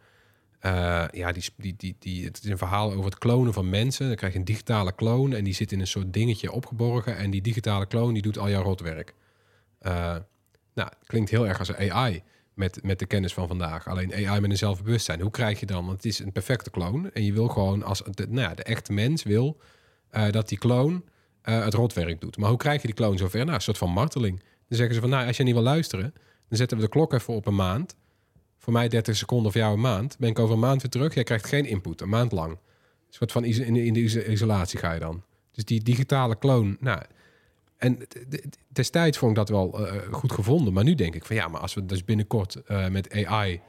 [0.67, 4.07] Eh, ja, die, die, die, die, het is een verhaal over het klonen van mensen.
[4.07, 7.17] Dan krijg je een digitale kloon en die zit in een soort dingetje opgeborgen.
[7.17, 9.15] En die digitale kloon die doet al jouw rotwerk.
[9.79, 10.17] Eh,
[10.75, 12.23] Nou, klinkt heel erg als een AI
[12.55, 13.89] met, met de kennis van vandaag.
[13.89, 15.21] Alleen AI met een zelfbewustzijn.
[15.21, 15.85] Hoe krijg je dan?
[15.87, 17.11] Want het is een perfecte kloon.
[17.13, 19.61] En je wil gewoon als de, nou ja, de echte mens wil
[20.11, 21.05] eh, dat die kloon
[21.43, 22.37] het rotwerk doet.
[22.37, 23.41] Maar hoe krijg je die kloon zover?
[23.41, 24.39] Nou, een soort van marteling.
[24.39, 26.15] Dan zeggen ze van, nou, als je niet wil luisteren,
[26.49, 27.97] dan zetten we de klok even op een maand.
[28.67, 30.17] Voor mij 30 seconden, voor jou een maand.
[30.19, 31.15] Ben ik over een maand weer terug.
[31.15, 32.51] Jij krijgt geen input, een maand lang.
[32.51, 32.59] Een
[33.09, 35.23] soort van in, in de iso- isolatie ga je dan.
[35.53, 37.03] Dus die digitale kloon, nou...
[37.77, 37.99] En
[38.69, 40.73] destijds vond ik dat wel eh, goed gevonden.
[40.73, 43.61] Maar nu denk ik van ja, maar als we dus binnenkort eh, met AI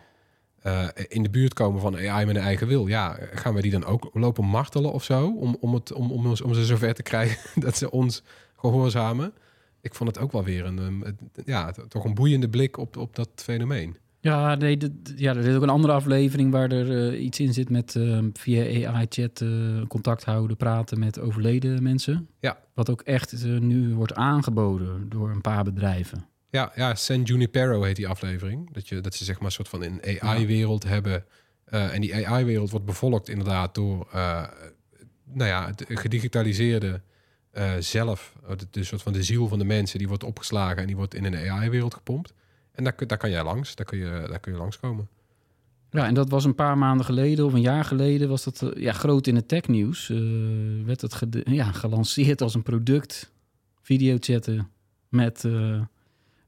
[0.62, 3.72] eh, in de buurt komen van AI met een eigen wil, ja, gaan we die
[3.72, 5.36] dan ook lopen martelen of zo?
[5.40, 8.24] Om, om, het, om, om, om ze zover te krijgen dat ze ons
[8.56, 9.34] gehoorzamen.
[9.82, 11.14] Ik vond het ook wel weer een, ehm,
[11.46, 13.98] ja, toch een boeiende blik op, op dat fenomeen.
[14.28, 17.54] Ja, nee, dit- ja, er is ook een andere aflevering waar er eh, iets in
[17.54, 19.50] zit met eh, via AI-chat eh,
[19.88, 22.28] contact houden, praten met overleden mensen.
[22.40, 22.58] Ja.
[22.74, 26.26] Wat ook echt eh, nu wordt aangeboden door een paar bedrijven.
[26.50, 28.74] Ja, ja, San Junipero heet die aflevering.
[28.74, 31.26] Dat, je, dat ze zeg maar een soort van een AI-wereld hebben.
[31.66, 34.08] En die AI-wereld wordt bevolkt inderdaad door
[35.24, 37.02] nou ja, het gedigitaliseerde
[37.80, 38.34] zelf.
[38.48, 40.96] eh, De, de soort van de ziel van de mensen, die wordt opgeslagen en die
[40.96, 42.34] wordt in een AI-wereld gepompt.
[42.78, 45.08] En daar, kun- daar kan jij langs, daar kun je, daar kun je langskomen.
[45.92, 48.82] Ja, en dat was een paar maanden geleden of een jaar geleden was dat eh,
[48.84, 50.10] ja, groot in het technieuws.
[50.10, 50.18] Eh
[50.86, 53.32] werd het ja, gelanceerd als een product.
[53.82, 54.70] Videochatten
[55.10, 55.82] met eh,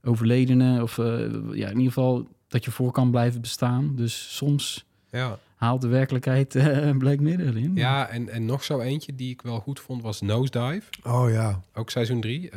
[0.03, 0.81] overledenen.
[0.81, 1.05] Of eh,
[1.51, 3.95] ja, in ieder geval dat je voor kan blijven bestaan.
[3.95, 7.71] Dus soms Ja, haalt de werkelijkheid eh Black Mirror in.
[7.75, 10.83] ja en, en nog zo eentje die ik wel goed vond was Nosedive.
[11.03, 11.61] Oh ja.
[11.73, 12.49] Ook seizoen 3.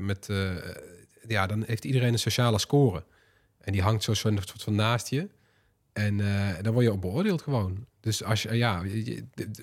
[0.00, 0.50] met, eh,
[1.28, 3.04] ja, dan heeft iedereen een sociale score.
[3.58, 4.12] En die hangt zo
[4.56, 5.28] van naast je.
[5.92, 7.86] En eh, dan word je beoordeeld gewoon.
[8.00, 8.82] Dus als je, ja,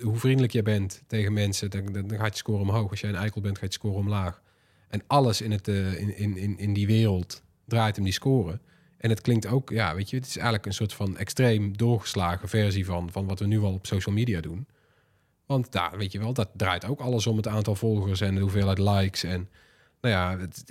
[0.01, 2.89] hoe vriendelijk je bent tegen mensen, dan, dan, gaat je score omhoog.
[2.89, 4.41] Als jij een eikel bent, gaat je score omlaag.
[4.87, 8.59] En alles in, het, eh, in, in, in, die wereld draait om die score.
[8.97, 12.49] En het klinkt ook, ja, weet je, het is eigenlijk een soort van extreem doorgeslagen
[12.49, 14.67] versie van, van wat we nu al op social media doen.
[15.45, 18.41] Want daar, weet je wel, dat draait ook alles om het aantal volgers en de
[18.41, 19.23] hoeveelheid likes.
[19.23, 19.49] En
[20.01, 20.63] nou ja, het-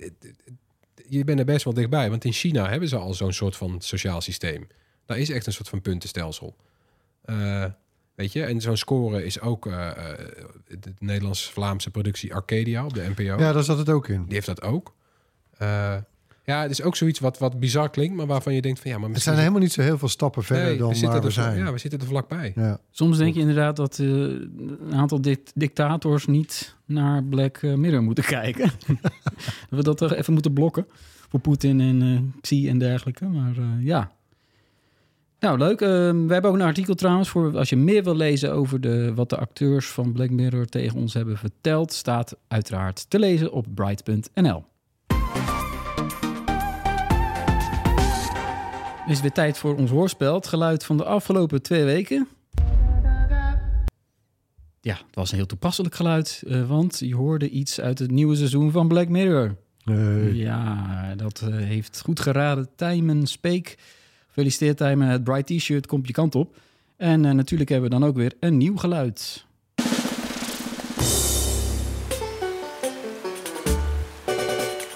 [1.08, 2.10] je bent er best wel dichtbij.
[2.10, 4.66] Want in China hebben ze al zo'n soort van sociaal systeem.
[5.06, 6.56] Daar is echt een soort van puntenstelsel.
[7.22, 7.64] Eh,
[8.14, 9.90] weet je, en zo'n score is ook eh,
[10.66, 13.22] de Nederlands-Vlaamse productie Arcadia op de NPO.
[13.22, 14.24] Ja, daar zat het ook in.
[14.24, 14.94] Die heeft dat ook.
[16.46, 18.96] Ja, het is ook zoiets wat, wat bizar klinkt, maar waarvan je denkt van ja,
[18.96, 19.32] maar Het misschien...
[19.34, 21.58] zijn helemaal niet zo heel veel stappen verder Nee, dan we waar we er zijn.
[21.58, 22.52] Ja, we zitten er vlakbij.
[22.54, 22.78] Ja.
[22.90, 28.02] Soms denk je inderdaad dat eh, een aantal dict- dictators niet naar Black eh, Mirror
[28.02, 28.70] moeten kijken.
[29.00, 29.12] dat
[29.70, 30.86] we dat toch even moeten blokken
[31.28, 33.24] voor Poetin en eh Xi en dergelijke.
[33.24, 34.12] Maar eh, ja.
[35.40, 35.80] Nou, leuk.
[35.80, 39.12] Eh, we hebben ook een artikel trouwens voor als je meer wil lezen over de,
[39.14, 41.92] wat de acteurs van Black Mirror tegen ons hebben verteld.
[41.92, 44.64] Staat uiteraard te lezen op bright.nl.
[49.04, 50.34] Het is weer tijd voor ons hoorspel.
[50.34, 52.28] Het geluid van de afgelopen twee weken.
[54.80, 58.36] Ja, het was een heel toepasselijk geluid, eh, want je hoorde iets uit het nieuwe
[58.36, 59.56] seizoen van Black Mirror.
[60.32, 62.68] Ja, dat eh, heeft goed geraden.
[62.76, 63.78] Tijmen Speek.
[64.26, 66.56] Gefeliciteerd Tijmen, het Bright T-shirt komt je kant op.
[66.96, 69.46] En eh, natuurlijk hebben we dan ook weer een nieuw geluid.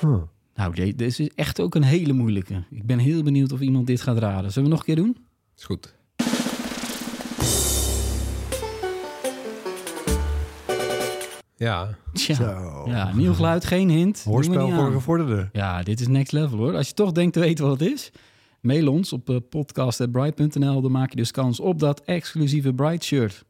[0.01, 0.23] Huh.
[0.59, 2.63] Nou, dit is echt ook een hele moeilijke.
[2.71, 4.53] Ik ben heel benieuwd of iemand dit gaat raden.
[4.53, 5.17] Zullen we nog een keer doen?
[5.57, 5.97] Is goed.
[11.57, 12.83] Ja, Tja, Zo.
[12.87, 14.23] ja, nieuw geluid, geen hint.
[14.25, 15.49] Hoorspel voor gevorderden.
[15.53, 16.77] Ja, dit is next level hoor.
[16.77, 18.11] Als je toch denkt te weten wat het is,
[18.61, 20.81] mail ons op uh, podcast.bright.nl.
[20.81, 23.45] Dan maak je dus kans op dat exclusieve Bright shirt.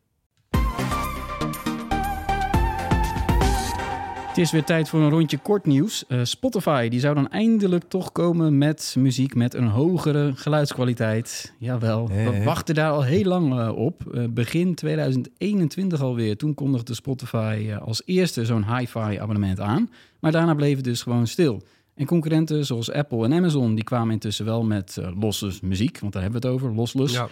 [4.38, 6.06] Het is weer tijd voor een rondje kort nieuws.
[6.06, 11.54] Eh, Spotify die zou dan eindelijk toch komen met muziek met een hogere geluidskwaliteit.
[11.58, 14.14] Jawel, we wachten daar al heel lang eh, op.
[14.14, 16.36] Eh, begin 2021 alweer.
[16.36, 19.90] Toen kondigde Spotify als eerste zo'n hi-fi abonnement aan.
[20.20, 21.62] Maar daarna bleef het dus gewoon stil.
[21.94, 25.98] En concurrenten zoals Apple en Amazon die kwamen intussen wel met lossless muziek.
[26.00, 27.14] Want daar hebben we het over, lossless.
[27.14, 27.28] ja.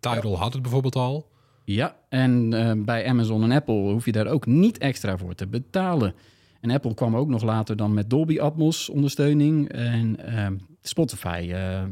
[0.00, 1.30] Tidal had het bijvoorbeeld al.
[1.64, 2.50] Ja, en
[2.84, 6.14] bij Amazon en Apple hoef je daar ook niet extra voor te betalen.
[6.62, 9.68] En Apple kwam ook nog later dan met Dolby Atmos ondersteuning.
[9.68, 10.46] En eh,
[10.82, 11.82] Spotify eh,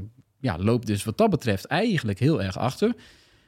[0.40, 2.94] ja, loopt dus wat dat betreft eigenlijk heel erg achter.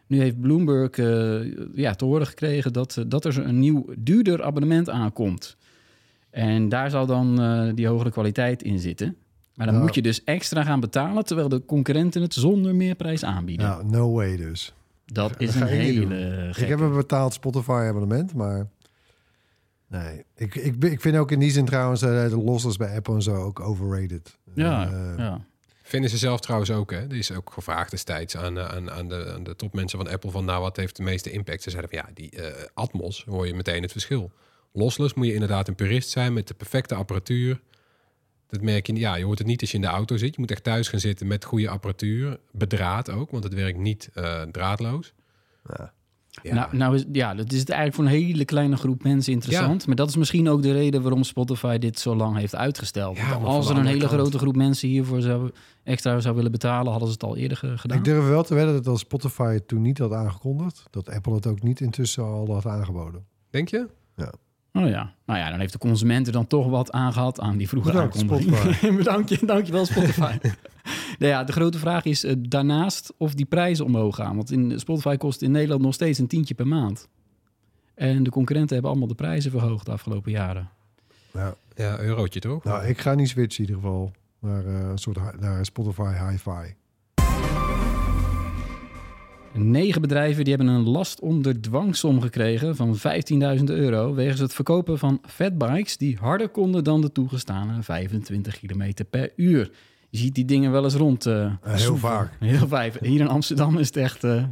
[0.07, 4.43] Nu heeft Bloomberg eh, ja, te horen gekregen dat, eh, dat er een nieuw duurder
[4.43, 5.57] abonnement aankomt.
[6.31, 7.37] En daar zal dan
[7.75, 9.17] die hogere kwaliteit in zitten.
[9.55, 13.67] Maar dan moet je dus extra gaan betalen, terwijl de concurrenten het zonder meerprijs aanbieden.
[13.67, 14.75] Ja, no way dus.
[15.07, 18.69] Dat is een hele Ik heb een betaald Spotify abonnement, maar
[19.93, 23.15] Nee, ik, ik, ik vind ook in die zin trouwens eh, de losses bij Apple
[23.15, 24.39] en zo ook overrated.
[24.55, 25.45] Ja, Eh, ja.
[25.83, 26.99] Vinden ze zelf trouwens ook, hè?
[27.01, 30.31] Er is ook gevraagd destijds aan, eh, aan, aan, de, aan de topmensen van Apple
[30.31, 31.63] van, nou, wat heeft de meeste impact?
[31.63, 34.33] Ze zeiden van, ja, die eh, Atmos, hoor je meteen het verschil.
[34.73, 37.61] Lossless moet je inderdaad een purist zijn met de perfecte apparatuur.
[38.47, 40.35] Dat merk je, ja, je hoort het niet als je in de auto zit.
[40.35, 42.39] Je moet echt thuis gaan zitten met goede apparatuur.
[42.51, 45.13] Bedraad ook, want het werkt niet eh, draadloos.
[45.77, 45.93] Ja.
[46.43, 46.55] Ja.
[46.55, 49.87] Nou, nou is, ja, dat is het eigenlijk voor een hele kleine groep mensen interessant.
[49.87, 53.17] Maar dat is misschien ook de reden waarom Spotify dit zo lang heeft uitgesteld.
[53.17, 55.51] Ja, als er een hele kant- grote groep mensen hiervoor zou,
[55.85, 57.99] extra zou willen betalen, hadden ze het al eerder ge- gedaan.
[57.99, 61.35] Ik durf wel te wedden dat als Spotify het toen niet had aangekondigd, dat Apple
[61.35, 63.25] het ook niet intussen al had aangeboden.
[63.51, 63.87] Denk je?
[64.73, 65.15] Oh ja.
[65.25, 67.91] Nou ja, dan heeft de consument er dan toch wat aan gehad aan die vroege
[67.91, 68.97] Bedankt, aankondiging.
[69.03, 70.37] Bedankt je, dankjewel Spotify.
[71.19, 74.37] nou ja, de grote vraag is eh, daarnaast of die prijzen omhoog gaan.
[74.37, 77.09] Want in Spotify kost in Nederland nog steeds een tientje per maand.
[77.95, 80.69] En de concurrenten hebben allemaal de prijzen verhoogd de afgelopen jaren.
[81.33, 81.55] Ja.
[81.75, 82.65] Ja, eurotje toch?
[82.65, 86.75] Nou, ik ga niet switchen in ieder geval naar, eh, een soort naar Spotify Hi-Fi.
[89.55, 92.97] Negen bedrijven die hebben een last onder dwangsom gekregen van
[93.59, 94.15] 15.000 euro...
[94.15, 99.71] wegens het verkopen van fatbikes die harder konden dan de toegestane 25 km per uur.
[100.11, 101.27] Je ziet die dingen wel eens rond.
[101.27, 102.33] eh, Eh, heel vaak.
[102.41, 102.93] Heel vaak.
[103.01, 104.45] Hier in Amsterdam is het echt eh,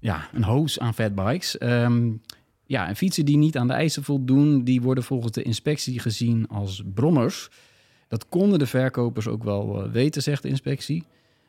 [0.00, 1.58] ja, een hoos aan fatbikes.
[1.58, 2.10] Ehm
[2.66, 4.64] ja, en fietsen die niet aan de eisen voldoen...
[4.64, 7.48] die worden volgens de inspectie gezien als brommers.
[8.08, 11.04] Dat konden de verkopers ook wel weten, zegt de inspectie.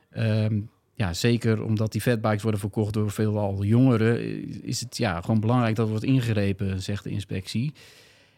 [0.10, 0.60] Ehm,
[1.00, 4.20] ja, zeker omdat die fatbikes worden verkocht door veelal jongeren...
[4.64, 7.74] is het ja, gewoon belangrijk dat er wordt ingrepen, zegt de inspectie.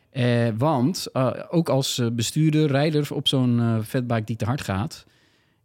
[0.09, 4.61] Eh, want eh, ook als eh, bestuurder, rijder op zo'n eh, fatbike die te hard
[4.61, 5.05] gaat...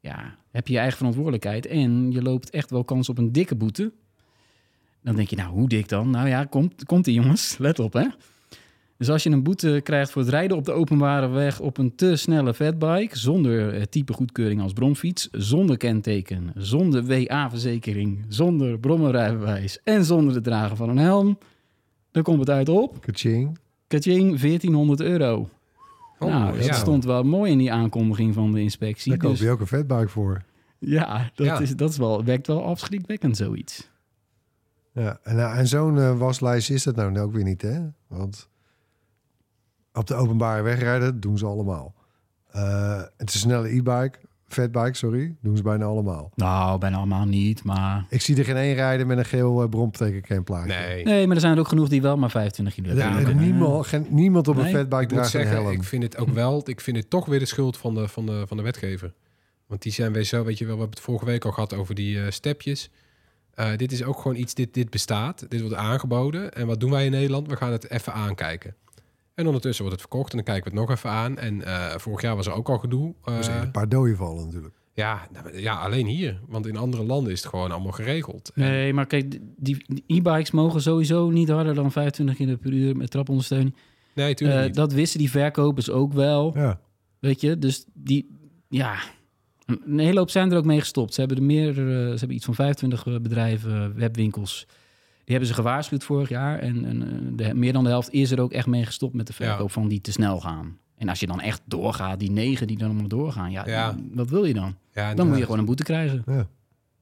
[0.00, 3.54] Ja, heb je je eigen verantwoordelijkheid en je loopt echt wel kans op een dikke
[3.54, 3.92] boete.
[5.02, 6.10] Dan denk je, nou, hoe dik dan?
[6.10, 8.06] Nou ja, komt, komt die jongens, let op hè.
[8.98, 11.94] Dus als je een boete krijgt voor het rijden op de openbare weg op een
[11.94, 19.80] te snelle fatbike, zonder eh, type goedkeuring als bromfiets, zonder kenteken, zonder WA-verzekering, zonder brommerrijbewijs
[19.84, 21.38] en zonder het dragen van een helm,
[22.10, 23.58] dan komt het uit op, Kaching.
[23.86, 25.48] kaching, 1400 euro.
[26.18, 26.72] Oh, nou, dat ja.
[26.74, 29.10] stond wel mooi in die aankondiging van de inspectie.
[29.10, 30.42] Daar koop Dus- je ook een fatbike voor.
[30.78, 31.58] ja, dat, Ja.
[31.60, 33.90] Is, dat is wel, werkt wel afschrikwekkend zoiets.
[34.92, 37.80] Ja, en, nou, en zo'n eh, waslijst is dat nou ook weer niet, hè?
[38.06, 38.48] Want
[39.96, 41.94] op de openbare weg rijden doen ze allemaal.
[42.50, 46.30] Eh, het is een snelle e-bike, fatbike, sorry, doen ze bijna allemaal.
[46.34, 48.06] Nou, bijna allemaal niet, maar...
[48.08, 50.74] Ik zie er geen één rijden met een geel uh, bromtekenplaatje.
[50.74, 51.04] Nee.
[51.04, 53.36] Nee, maar er zijn er ook genoeg die wel maar 25 kilo kunnen.
[53.36, 55.70] niemand, geen, niemand op een fatbike draagt een helm.
[55.70, 58.26] ik vind het ook wel, ik vind het toch weer de schuld van de, van
[58.26, 59.14] de, van de wetgever.
[59.66, 61.74] Want die zijn weer zo, weet je wel, we hebben het vorige week al gehad
[61.74, 62.90] over die eh, stepjes.
[63.54, 66.52] Eh, dit is ook gewoon iets, dit, dit bestaat, dit wordt aangeboden.
[66.52, 67.48] En wat doen wij in Nederland?
[67.48, 68.74] We gaan het even aankijken.
[69.36, 71.38] En ondertussen wordt het verkocht en dan kijken we het nog even aan.
[71.38, 73.14] En eh, vorig jaar was er ook al gedoe.
[73.24, 74.74] Er zijn Eh, een paar doden vallen natuurlijk.
[74.92, 76.40] ja, nou, ja, alleen hier.
[76.48, 78.50] Want in andere landen is het gewoon allemaal geregeld.
[78.54, 82.96] En- Nee, maar kijk, die, e-bikes mogen sowieso niet harder dan 25 km per uur
[82.96, 83.74] met trapondersteuning.
[84.14, 84.74] nee, tuurlijk Eh, niet.
[84.74, 86.80] dat wisten die verkopers ook wel, Ja.
[87.18, 87.58] weet je.
[87.58, 88.30] Dus die,
[88.68, 88.96] ja,
[89.66, 91.14] een, hele hoop zijn er ook mee gestopt.
[91.14, 94.66] Ze hebben er meer, ze hebben iets van 25 eh, bedrijven, webwinkels.
[95.26, 96.58] Die hebben ze gewaarschuwd vorig jaar.
[96.58, 99.26] En, en eh, de, meer dan de helft is er ook echt mee gestopt met
[99.26, 99.72] de verkoop Ja.
[99.72, 100.78] van die te snel gaan.
[100.96, 103.96] En als je dan echt doorgaat, die negen die dan allemaal doorgaan, ja, Ja.
[104.12, 104.76] wat wil je dan?
[104.94, 106.22] ja, Dan moet je gewoon een boete krijgen.
[106.26, 106.46] Ja.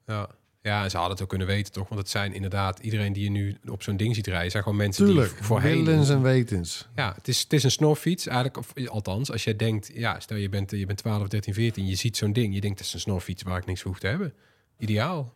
[0.07, 0.29] Ja.
[0.63, 1.89] ja, en ze hadden het ook kunnen weten, toch?
[1.89, 4.79] Want het zijn inderdaad, iedereen die je nu op zo'n ding ziet rijden, zijn gewoon
[4.79, 5.85] mensen Tuurlijk, die voorheen...
[5.85, 6.89] willens en wetens.
[6.95, 8.57] Ja, het is, het is een snorfiets eigenlijk.
[8.59, 11.95] Of, althans, als jij denkt, ja, stel je bent, je bent 12, 13, 14, je
[11.95, 14.07] ziet zo'n ding, je denkt, het is een snorfiets waar ik niks voor hoef te
[14.07, 14.33] hebben.
[14.79, 15.33] Ideaal.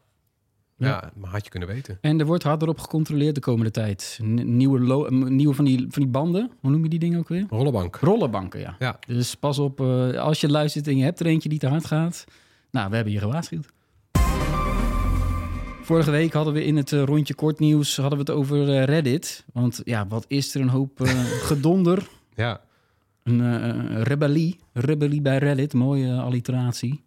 [0.79, 1.99] Ja, maar had je kunnen weten.
[2.01, 4.19] En er wordt harder op gecontroleerd de komende tijd.
[4.23, 7.29] N- nieuwe, lo- nieuwe van, die, van die banden, hoe noem je die dingen ook
[7.29, 7.47] weer?
[7.51, 7.97] Rollenbank.
[7.97, 8.77] Rollenbanken, ja.
[8.79, 8.99] Ja.
[9.07, 11.87] Dus pas op, eh, als je luistert en je hebt er eentje die te hard
[11.87, 12.25] gaat.
[12.71, 13.67] Nou, we hebben je gewaarschuwd.
[15.83, 18.85] Vorige week hadden we in het eh, rondje kort nieuws hadden we het over eh,
[18.85, 19.45] Reddit.
[19.53, 21.01] Want ja, wat is er een hoop
[21.51, 22.09] gedonder.
[22.35, 22.61] Ja,
[23.23, 24.59] Een rebellie.
[24.73, 25.75] Rebellie bij Reddit.
[25.75, 27.03] Mooie alliteratie.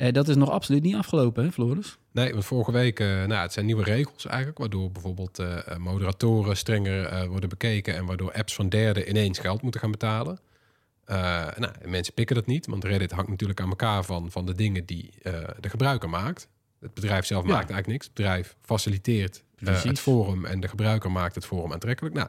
[0.00, 1.98] Eh, dat is nog absoluut niet afgelopen, hè, Floris?
[2.12, 6.56] nee, want vorige week, eh, nou, het zijn nieuwe regels eigenlijk, waardoor bijvoorbeeld eh, moderatoren
[6.56, 10.38] strenger worden bekeken en waardoor apps van derden ineens geld moeten gaan betalen.
[11.06, 14.54] Nou, en mensen pikken dat niet, want Reddit hangt natuurlijk aan elkaar van, van de
[14.54, 15.10] dingen die
[15.60, 16.48] de gebruiker maakt.
[16.80, 17.48] Het bedrijf zelf Ja.
[17.48, 18.04] maakt eigenlijk niks.
[18.04, 22.14] Het bedrijf faciliteert het forum en de gebruiker maakt het forum aantrekkelijk.
[22.14, 22.28] Nou,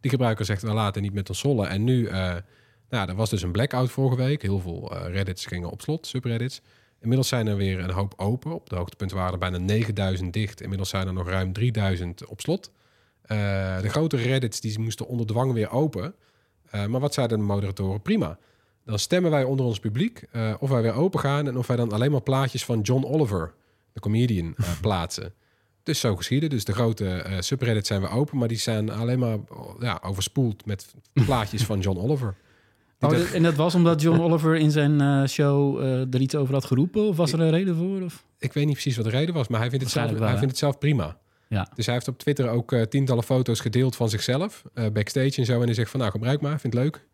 [0.00, 1.68] die gebruiker zegt we laten niet met ons sollen.
[1.68, 2.08] En nu,
[2.88, 4.42] nou, er was dus een blackout vorige week.
[4.42, 6.60] Heel veel Reddits gingen op slot, subreddits.
[7.02, 8.54] Inmiddels zijn er weer een hoop open.
[8.54, 10.60] Op de hoogtepunt waren er bijna 9000 dicht.
[10.60, 12.70] Inmiddels zijn er nog ruim 3000 op slot.
[13.22, 16.14] Eh, de grote Reddits die moesten onder dwang weer open.
[16.70, 18.02] Eh, maar wat zeiden de moderatoren?
[18.02, 18.38] Prima.
[18.84, 21.76] Dan stemmen wij onder ons publiek eh, of wij weer open gaan en of wij
[21.76, 23.54] dan alleen maar plaatjes van John Oliver,
[23.92, 25.34] de comedian, plaatsen.
[25.82, 26.50] Dus zo geschieden.
[26.50, 29.38] Dus de grote subreddits zijn weer open, maar die zijn alleen maar
[29.80, 30.94] ja, overspoeld met
[31.26, 32.34] plaatjes van John Oliver.
[33.02, 36.20] Oh, dat- dat- en dat was omdat John Oliver in zijn eh, show eh, er
[36.20, 37.06] iets over had geroepen?
[37.06, 38.00] Of was er een reden voor?
[38.02, 38.24] Of?
[38.38, 40.30] ik weet niet precies wat de reden was, maar hij vindt het zelf, wel, hij
[40.36, 41.16] vindt het zelf prima.
[41.48, 41.68] Ja.
[41.74, 44.62] Dus hij heeft op Twitter ook eh, tientallen foto's gedeeld van zichzelf,
[44.92, 45.58] backstage en zo.
[45.60, 47.06] En hij zegt van, nou, gebruik maar, vind het leuk.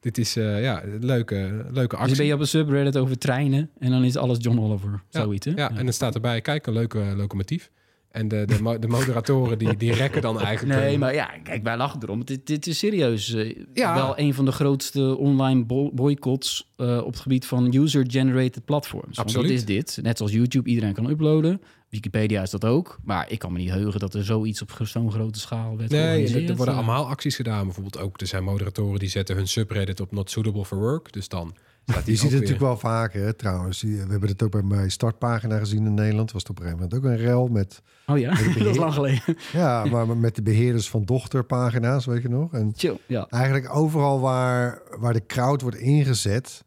[0.00, 2.16] Dit is ja, een leuke, leuke Dus actie.
[2.16, 5.02] ben je op een subreddit over treinen en dan is alles John Oliver.
[5.10, 5.52] Ja, Zoiets, hè?
[5.56, 7.70] Ja, en dan staat erbij, kijk, een leuke locomotief.
[8.12, 10.80] En de, de, de moderatoren die, die rekken dan eigenlijk...
[10.80, 12.24] Nee, maar ja, kijk, wij lachen erom.
[12.24, 13.94] Dit, dit is serieus eh, Ja.
[13.94, 19.16] wel een van de grootste online bo- boycotts eh, op het gebied van user-generated platforms.
[19.16, 19.48] Want Absoluut.
[19.48, 19.98] dat is dit.
[20.02, 21.60] Net zoals YouTube, iedereen kan uploaden.
[21.88, 22.98] Wikipedia is dat ook.
[23.04, 26.46] Maar ik kan me niet heugen dat er zoiets op zo'n grote schaal werd Nee,
[26.46, 27.64] er, worden allemaal acties gedaan.
[27.64, 31.12] Bijvoorbeeld ook, er zijn moderatoren die zetten hun subreddit op not suitable for work.
[31.12, 33.82] Dus dan Je ziet het natuurlijk wel vaker, hè, trouwens.
[33.82, 36.32] We hebben het ook bij mijn startpagina gezien in Nederland.
[36.32, 37.82] Was het op een gegeven moment ook een rel met...
[38.06, 39.36] Oh ja, dat is lang geleden.
[39.52, 42.52] Ja, maar met de beheerders van dochterpagina's, weet je nog?
[42.52, 43.26] En Chill, ja.
[43.30, 46.64] eigenlijk overal waar, waar de crowd wordt ingezet...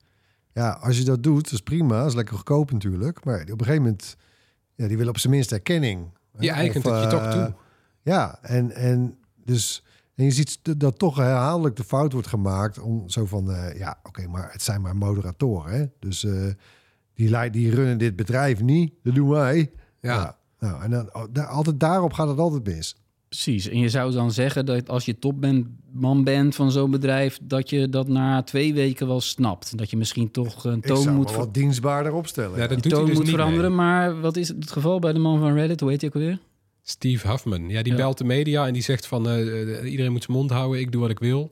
[0.54, 1.98] Ja, als je dat doet, dat is prima.
[1.98, 3.24] Dat is lekker goedkoop natuurlijk.
[3.24, 4.16] Maar op een gegeven moment...
[4.76, 6.08] Ja, die willen op zijn minst erkenning.
[6.40, 7.54] Je eigent Of, het je toch eh, toe.
[8.02, 9.84] Ja, en, en dus...
[10.16, 14.00] En je ziet dat- toch herhaaldelijk de fout wordt gemaakt om zo van, eh, ja,
[14.04, 15.86] oké, maar het zijn maar moderatoren, hè?
[16.00, 16.48] Dus eh,
[17.14, 19.72] die, die runnen dit bedrijf niet, dat doen wij.
[20.02, 20.38] Ja.
[20.60, 22.96] Nou, en dan, oh, altijd daarop gaat het altijd mis.
[23.28, 23.70] Precies.
[23.70, 27.90] En je zou dan zeggen dat als je topman bent van zo'n bedrijf, dat je
[27.90, 29.78] dat na twee weken wel snapt.
[29.78, 32.60] Dat je misschien toch een toon moet, wat dienstbaarder opstellen.
[32.60, 33.76] Ja, dat doet hij toon dus moet niet veranderen.
[33.76, 33.86] mee.
[33.86, 35.80] Maar wat is het geval bij de man van Reddit?
[35.80, 36.40] Hoe heet hij ook alweer?
[36.88, 37.70] Steve Huffman.
[37.70, 37.98] Ja, die Ja.
[37.98, 39.28] belt de media en die zegt van...
[39.30, 41.52] eh, eh, iedereen moet zijn mond houden, ik doe wat ik wil.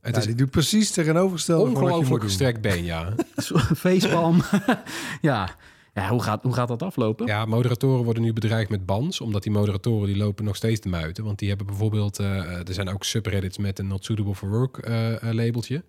[0.00, 3.14] Het Ja, is die doet precies tegenovergestelde van wat je moet ongelooflijk gestrekt been, ja.
[3.76, 4.42] Facepalm.
[5.20, 5.56] ja.
[5.94, 7.26] ja hoe, gaat, hoe gaat dat aflopen?
[7.26, 10.88] Ja, moderatoren worden nu bedreigd met bans, omdat die moderatoren die lopen nog steeds te
[10.88, 11.24] muiten.
[11.24, 12.26] Want die hebben bijvoorbeeld, eh,
[12.68, 14.88] er zijn ook subreddits met een not suitable for work
[15.32, 15.84] labeltje.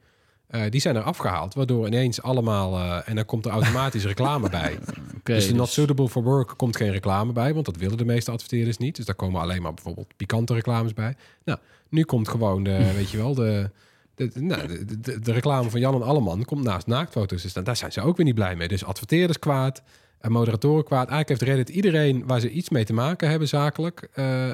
[0.50, 4.50] Eh, die zijn er afgehaald, waardoor ineens allemaal, eh, en dan komt er automatisch reclame
[4.50, 4.80] bij.
[5.24, 8.06] Dus de not dus- suitable for work komt geen reclame bij, want dat willen de
[8.06, 8.96] meeste adverteerders niet.
[8.96, 11.16] Dus daar komen alleen maar bijvoorbeeld pikante reclames bij.
[11.44, 11.60] Nou,
[11.90, 13.70] nu komt gewoon de, weet je wel, de,
[14.16, 17.64] de, de- nou, de, de, reclame van Jan en Alleman komt naast naaktfoto's te staan.
[17.64, 18.68] Daar zijn ze ook weer niet blij mee.
[18.68, 19.82] Dus adverteerders kwaad,
[20.20, 21.10] en moderatoren kwaad.
[21.10, 24.50] Eigenlijk heeft Reddit iedereen waar ze iets mee te maken hebben zakelijk, eh,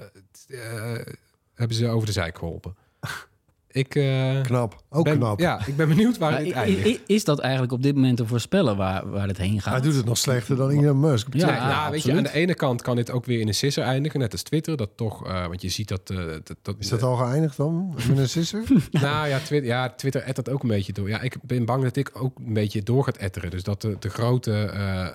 [1.53, 2.75] hebben ze over de zijk geholpen.
[3.75, 5.39] Ik, eh, Knap, ook ben, knap.
[5.39, 6.99] Ja, ik ben benieuwd waar dit eindigt.
[7.05, 9.73] is dat eigenlijk op dit moment te voorspellen waar, waar het heen gaat?
[9.73, 11.27] Hij doet het nog slechter dan Elon Musk.
[11.33, 13.53] Ja, Nee, nou, weet je, aan de ene kant kan dit ook weer in een
[13.53, 14.77] sisser eindigen, net als Twitter.
[14.77, 16.09] Dat toch, eh, want je ziet dat...
[16.09, 17.93] eh, dat, dat Is dat al geëindigd dan?
[18.09, 18.63] Met een sisser?
[18.91, 21.09] Nou ja, Twitter, ja, Twitter ettert ook een beetje door.
[21.09, 23.49] Ja, ik ben bang dat ik ook een beetje door gaat etteren.
[23.49, 24.51] Dus dat de, de grote...
[24.53, 25.11] eh, eh,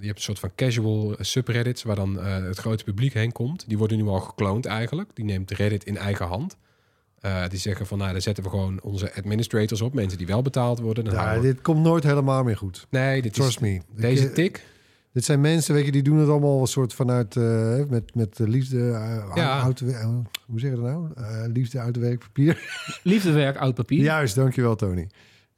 [0.00, 1.82] je hebt een soort van casual subreddits...
[1.82, 3.64] waar dan eh, het grote publiek heen komt.
[3.68, 5.10] Die worden nu al gekloond eigenlijk.
[5.14, 6.56] Die neemt Reddit in eigen hand.
[7.20, 9.94] Eh, die zeggen van, nou, daar zetten we gewoon onze administrators op.
[9.94, 11.04] Mensen die wel betaald worden.
[11.04, 12.86] Dan Ja, we- dit komt nooit helemaal meer goed.
[12.90, 13.80] Nee, dit is, Trust me.
[13.96, 14.68] deze Ik- tik...
[15.12, 18.36] Dit zijn mensen, weet je, die doen het allemaal een soort vanuit eh, met, met
[18.36, 19.64] de liefde, uh, Ja.
[20.46, 21.08] hoe zeg je dat nou?
[21.16, 22.62] Eh, liefde uit de werkpapier.
[23.02, 24.02] Liefdewerk, oud papier.
[24.02, 25.08] Juist, dankjewel Tony.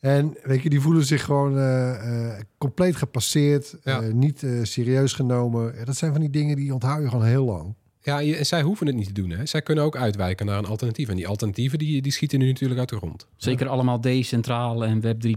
[0.01, 4.03] En weet je, die voelen zich gewoon eh, eh, compleet gepasseerd, Ja.
[4.03, 5.75] eh, niet eh, serieus genomen.
[5.79, 7.75] Ja, dat zijn van die dingen die onthoud je gewoon heel lang.
[8.05, 9.31] Ja, en zij hoeven het niet te doen.
[9.31, 9.47] Hè.
[9.47, 11.09] Zij kunnen ook uitwijken naar een alternatief.
[11.09, 13.27] En die alternatieven die, die schieten nu natuurlijk uit de grond.
[13.37, 15.31] Zeker allemaal decentraal en web 3.0.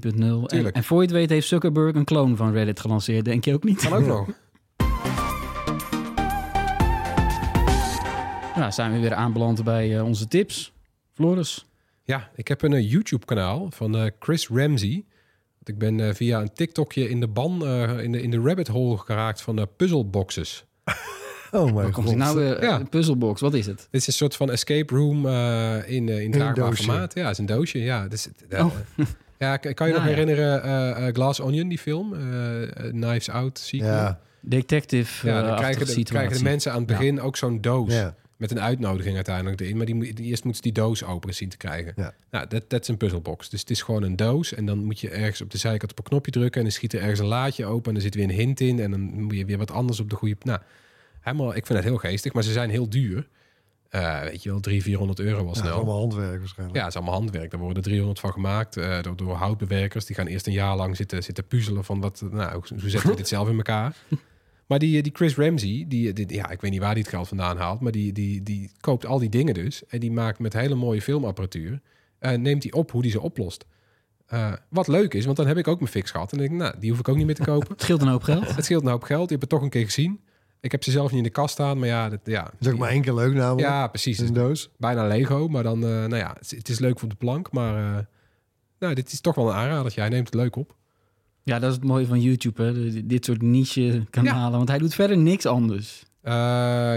[0.47, 3.25] En, en voor je het weet heeft Zuckerberg een kloon van Reddit gelanceerd.
[3.25, 3.82] Denk je ook niet?
[3.82, 4.28] Kan ook nog.
[8.56, 10.73] Nou, zijn we weer aanbeland bij eh, onze tips.
[11.13, 11.65] Floris.
[12.04, 15.06] Ja, ik heb een eh, YouTube-kanaal van eh, Chris Ramsey.
[15.63, 17.67] Ik ben via een TikTokje in de ban,
[17.99, 20.65] in, de, in de rabbit hole geraakt van puzzleboxes.
[21.52, 22.16] Oh mijn komt god.
[22.16, 22.64] nou weer?
[22.64, 22.80] Ja.
[22.80, 23.78] Een puzzelbox, wat is het?
[23.92, 27.14] Dit is een soort van escape room eh, in, eh, in draagbaar formaat.
[27.16, 27.80] Ja, het is een doosje.
[27.80, 28.72] Ja, dus, eh, Oh.
[29.40, 30.16] ja kan je nog Nou ja.
[30.18, 32.14] herinneren eh, eh, Glass Onion, die film?
[32.14, 33.90] Eh, eh, Knives Out sequel.
[33.90, 36.98] Ja, Detective Ja, eh, dan krijgen de, krijgen de mensen aan het Ja.
[36.98, 37.93] begin ook zo'n doos.
[37.93, 38.16] ja.
[38.38, 39.78] Met een uitnodiging uiteindelijk erin.
[39.78, 41.93] Maar die, die, eerst moeten ze die doos open zien te krijgen.
[41.96, 42.14] Ja.
[42.32, 43.50] Nou, dat, dat is een puzzelbox.
[43.50, 44.54] Dus het is gewoon een doos.
[44.54, 46.58] En dan moet je ergens op de zijkant op een knopje drukken.
[46.58, 47.88] En dan schiet er ergens een laadje open.
[47.88, 48.80] En dan zit weer een hint in.
[48.80, 50.36] En dan moet je weer wat anders op de goede...
[50.41, 50.60] Nou,
[51.26, 52.34] helemaal, ik vind het heel geestig.
[52.34, 53.28] Maar ze zijn heel duur.
[53.89, 55.73] Eh, weet je wel, 300, 400 euro al Ja, dat is snel.
[55.76, 56.78] allemaal handwerk waarschijnlijk.
[56.78, 57.51] Ja, het is allemaal handwerk.
[57.51, 60.05] Daar worden er 300 van gemaakt eh, door, door houtbewerkers.
[60.05, 63.15] Die gaan eerst een jaar lang zitten, zitten puzzelen van wat, nou, hoe, zetten we
[63.15, 63.95] dit zelf in elkaar.
[64.67, 67.28] Maar die, die Chris Ramsey, die, die- ja, ik weet niet waar hij het geld
[67.28, 69.86] vandaan haalt, maar die, die, die koopt al die dingen dus.
[69.86, 71.82] En die maakt met hele mooie filmapparatuur,
[72.19, 73.65] eh, neemt hij op hoe die ze oplost.
[74.26, 76.32] Eh, wat leuk is, want dan heb ik ook mijn fix gehad.
[76.32, 77.67] En denk ik, nou, die hoef ik ook niet meer te kopen.
[77.71, 78.55] Het scheelt een hoop geld.
[78.55, 80.19] het scheelt een hoop geld, je hebt het toch een keer gezien.
[80.66, 82.43] Ik heb ze zelf niet in de kast staan, maar ja, dat, ja.
[82.43, 83.68] Dat is ook maar één keer leuk namelijk.
[83.68, 84.20] Ja, precies.
[84.20, 84.70] een doos.
[84.78, 87.51] bijna Lego, maar dan, eh, nou ja, het is, het is leuk voor de plank,
[87.51, 88.03] maar eh,
[88.80, 89.91] nou, dit is toch wel een aanrader.
[89.91, 90.76] Jij neemt het leuk op.
[91.43, 93.05] Ja, dat is het mooie van YouTube, hè.
[93.05, 94.57] Dit soort niche-kanalen.
[94.57, 96.05] Want hij doet verder niks anders.
[96.22, 96.34] Eh,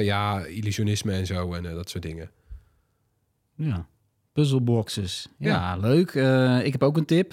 [0.04, 2.30] ja, illusionisme en zo en dat soort dingen.
[3.54, 3.86] Ja.
[4.32, 5.28] Puzzleboxes.
[5.38, 5.76] Ja, Ja.
[5.76, 6.14] leuk.
[6.14, 7.32] Eh, ik heb ook een tip.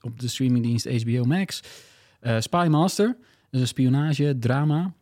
[0.00, 1.60] Op, de streamingdienst HBO Max.
[2.20, 3.06] Eh Spy Master.
[3.06, 3.16] Dat
[3.50, 4.94] is een spionage, drama.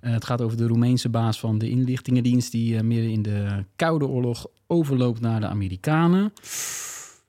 [0.00, 2.52] Eh, het gaat over de Roemeense baas van de inlichtingendienst...
[2.52, 6.32] die eh, midden in de Koude Oorlog overloopt naar de Amerikanen.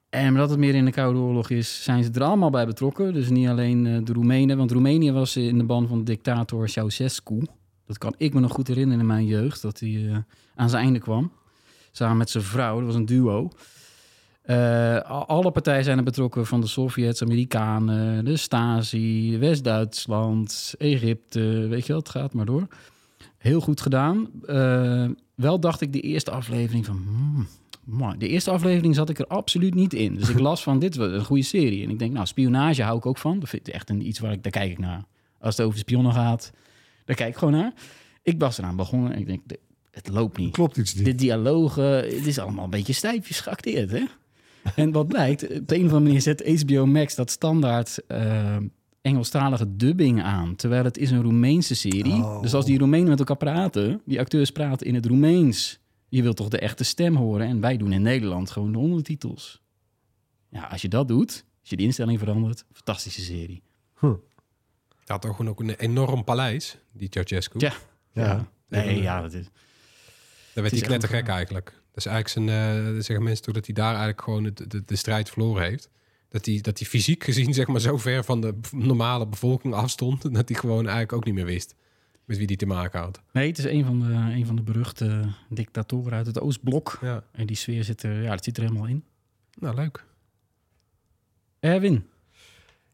[0.09, 3.13] En omdat het meer in de Koude Oorlog is, zijn ze er allemaal bij betrokken.
[3.13, 4.57] Dus niet alleen eh, de Roemenen.
[4.57, 7.41] Want Roemenië was in de ban van dictator Ceausescu.
[7.85, 10.23] Dat kan ik me nog goed herinneren in mijn jeugd, dat hij
[10.55, 11.31] aan zijn einde kwam.
[11.91, 13.49] Samen met zijn vrouw, dat was een duo.
[14.41, 21.81] Eh, alle partijen zijn er betrokken, van de Sovjets, Amerikanen, de Stasi, West-Duitsland, Egypte, weet
[21.81, 22.67] je wel, het gaat maar door.
[23.37, 24.29] Heel goed gedaan.
[24.45, 27.03] Eh, wel dacht ik de eerste aflevering van...
[27.05, 30.15] hmm, de eerste aflevering zat ik er absoluut niet in.
[30.15, 31.83] Dus ik las van, dit was een goede serie.
[31.83, 33.39] En ik denk, nou, spionage hou ik ook van.
[33.39, 35.03] Dat vind ik echt een, iets waar ik, daar kijk ik naar.
[35.39, 36.51] Als het over spionnen gaat,
[37.05, 37.73] daar kijk ik gewoon naar.
[38.23, 39.41] Ik was eraan begonnen en ik denk,
[39.91, 40.51] het loopt niet.
[40.51, 41.05] Klopt iets niet.
[41.05, 44.03] De dialogen, het is allemaal een beetje stijfjes geacteerd, hè?
[44.75, 48.57] En wat blijkt, op de een of andere manier zet HBO Max dat standaard eh,
[49.01, 50.55] Engelstalige dubbing aan.
[50.55, 52.13] Terwijl het is een Roemeense serie.
[52.13, 52.41] Oh.
[52.41, 55.79] Dus als die Roemenen met elkaar praten, die acteurs praten in het Roemeens.
[56.09, 57.47] Je wilt toch de echte stem horen?
[57.47, 59.61] En wij doen in Nederland gewoon de ondertitels.
[60.49, 63.63] Ja, als je dat doet, als je de instelling verandert, fantastische serie.
[64.95, 67.59] Hij had toch gewoon ook een enorm paleis, die Ceausescu.
[67.59, 67.73] Ja.
[68.13, 68.51] Ja.
[68.67, 69.45] Nee, ja, dat is...
[70.53, 71.80] Daar werd hij knettergek eigenlijk.
[71.93, 74.67] Dat is eigenlijk zijn, eh, dan zeggen mensen toch dat hij daar eigenlijk gewoon de,
[74.67, 75.89] de, de strijd verloren heeft.
[76.29, 80.21] Dat hij, dat hij fysiek gezien zeg maar zo ver van de normale bevolking afstond,
[80.33, 81.75] dat hij gewoon eigenlijk ook niet meer wist
[82.25, 83.21] met wie hij te maken had.
[83.31, 86.97] Nee, het is een van de, een van de beruchte dictatoren uit het Oostblok.
[87.01, 89.03] Ja, En die sfeer zit er, ja, dat zit er helemaal in.
[89.59, 90.05] nou leuk.
[91.59, 92.05] Erwin.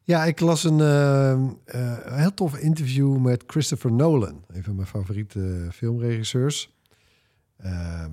[0.04, 1.32] Ja, ik las een eh,
[1.66, 4.44] eh, heel tof interview met Christopher Nolan.
[4.48, 6.70] Een van mijn favoriete filmregisseurs.
[7.58, 8.12] Ehm,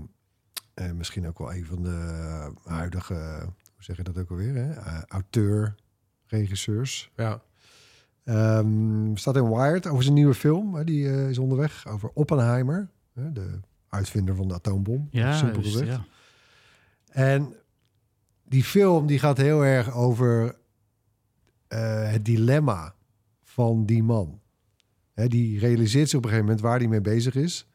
[0.75, 3.15] en misschien ook wel een van de huidige,
[3.45, 4.73] hoe zeg je dat ook alweer, hè?
[4.73, 7.11] Eh, auteur-regisseurs.
[7.17, 7.43] Ja,
[8.25, 10.75] Ehm, staat in Wired over zijn nieuwe film.
[10.75, 12.89] Hè, die eh, is onderweg over Oppenheimer.
[13.13, 15.09] Hè, de uitvinder van de atoombom.
[15.11, 15.91] Ja, simpel dus, gezegd.
[15.91, 16.05] ja.
[17.09, 17.55] En
[18.45, 20.57] die film die gaat heel erg over
[21.69, 22.95] eh, het dilemma
[23.43, 24.41] van die man.
[25.13, 27.69] Hè, die realiseert zich op een gegeven moment waar hij mee bezig is.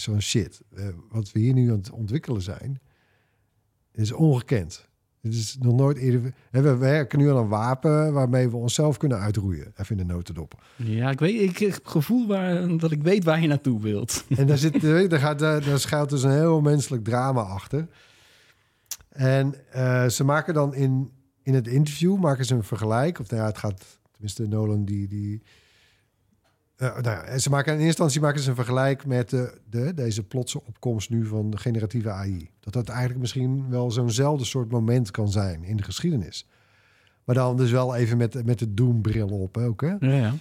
[0.00, 0.60] Zo'n shit.
[0.74, 2.80] eh, wat we hier nu aan het ontwikkelen zijn,
[3.92, 4.88] is ongekend.
[5.20, 6.34] Het is nog nooit eerder.
[6.50, 9.72] We werken nu aan een wapen waarmee we onszelf kunnen uitroeien.
[9.76, 10.64] Even in de notendop.
[10.76, 14.24] ja, ik weet, ik heb het gevoel waar, dat ik weet waar je naartoe wilt.
[14.28, 14.80] En daar, zit,
[15.10, 17.88] daar, gaat, daar, daar schuilt dus een heel menselijk drama achter.
[19.08, 21.10] En eh, ze maken dan in,
[21.42, 23.18] in het interview maken ze een vergelijk.
[23.18, 25.08] Of nou ja, het gaat, tenminste Nolan die...
[25.08, 25.42] die
[26.78, 29.58] eh, nou ja, en ze maken in eerste instantie maken ze een vergelijk met de,
[29.70, 32.50] de, deze plotse opkomst nu van de generatieve AI.
[32.60, 36.46] Dat dat eigenlijk misschien wel zo'nzelfde soort moment kan zijn in de geschiedenis.
[37.24, 39.80] Maar dan dus wel even met, met de doembril op ook.
[39.80, 39.94] Hè?
[40.00, 40.34] Ja, ja.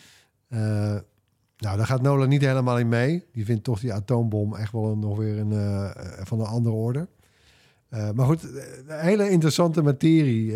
[0.48, 1.02] Eh,
[1.58, 3.26] nou, daar gaat Nolan niet helemaal in mee.
[3.32, 5.90] Die vindt toch die atoombom echt wel een, nog weer een, eh,
[6.26, 7.08] van een andere orde.
[7.90, 10.56] Maar goed, een hele interessante materie.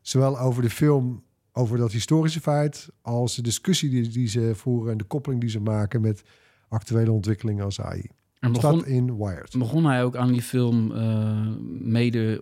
[0.00, 1.22] zowel over de film,
[1.52, 2.88] over dat historische feit...
[3.02, 4.92] als de discussie die, die ze voeren...
[4.92, 6.22] en de koppeling die ze maken met
[6.68, 8.06] actuele ontwikkelingen als AI.
[8.38, 9.54] En Staat begon, in Wired.
[9.58, 11.46] begon hij ook aan die film eh,
[11.80, 12.40] mede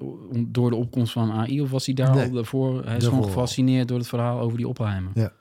[0.48, 1.60] door de opkomst van AI?
[1.60, 2.24] Of was hij daar Nee.
[2.24, 2.84] al daarvoor?
[2.84, 3.24] Hij is gewoon al.
[3.26, 5.10] gefascineerd door het verhaal over die Oppenheimer.
[5.14, 5.32] Ja.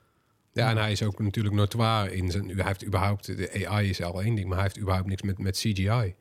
[0.52, 2.48] Ja, en hij is ook natuurlijk notoire in zijn...
[2.48, 3.26] Hij heeft überhaupt...
[3.36, 6.14] De AI is al één ding, maar hij heeft überhaupt niks met, met CGI.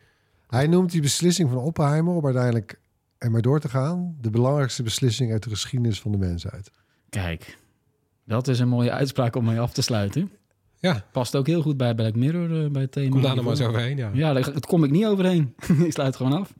[0.48, 2.14] Hij noemt die beslissing van Oppenheimer...
[2.14, 2.80] om uiteindelijk
[3.18, 4.16] ermee door te gaan...
[4.22, 6.72] de belangrijkste beslissing uit de geschiedenis van de mensheid.
[7.10, 7.58] Kijk,
[8.26, 10.32] dat is een mooie uitspraak om mee af te sluiten.
[10.80, 13.10] Ja, Past ook heel goed bij Black Mirror, eh, bij het thema.
[13.10, 14.10] kom daar nog maar eens overheen, ja.
[14.14, 15.54] Ja, daar daar kom ik niet overheen.
[15.86, 16.54] ik sluit gewoon af.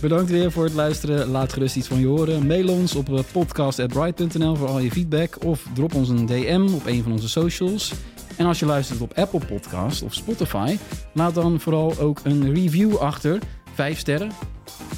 [0.00, 1.28] Bedankt weer voor het luisteren.
[1.28, 2.46] Laat gerust iets van je horen.
[2.46, 5.44] Mail ons op eh, podcast.bright.nl voor al je feedback.
[5.44, 7.92] Of drop ons een DM op een van onze socials.
[8.36, 10.76] En als je luistert op Apple Podcast of Spotify...
[11.12, 13.38] laat dan vooral ook een review achter.
[13.74, 14.30] Vijf sterren.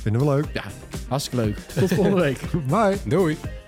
[0.02, 0.46] Vinden we leuk.
[0.52, 0.64] Ja,
[1.08, 1.56] hartstikke leuk.
[1.58, 2.40] Tot volgende week.
[2.68, 2.96] Bye.
[3.06, 3.59] Doei!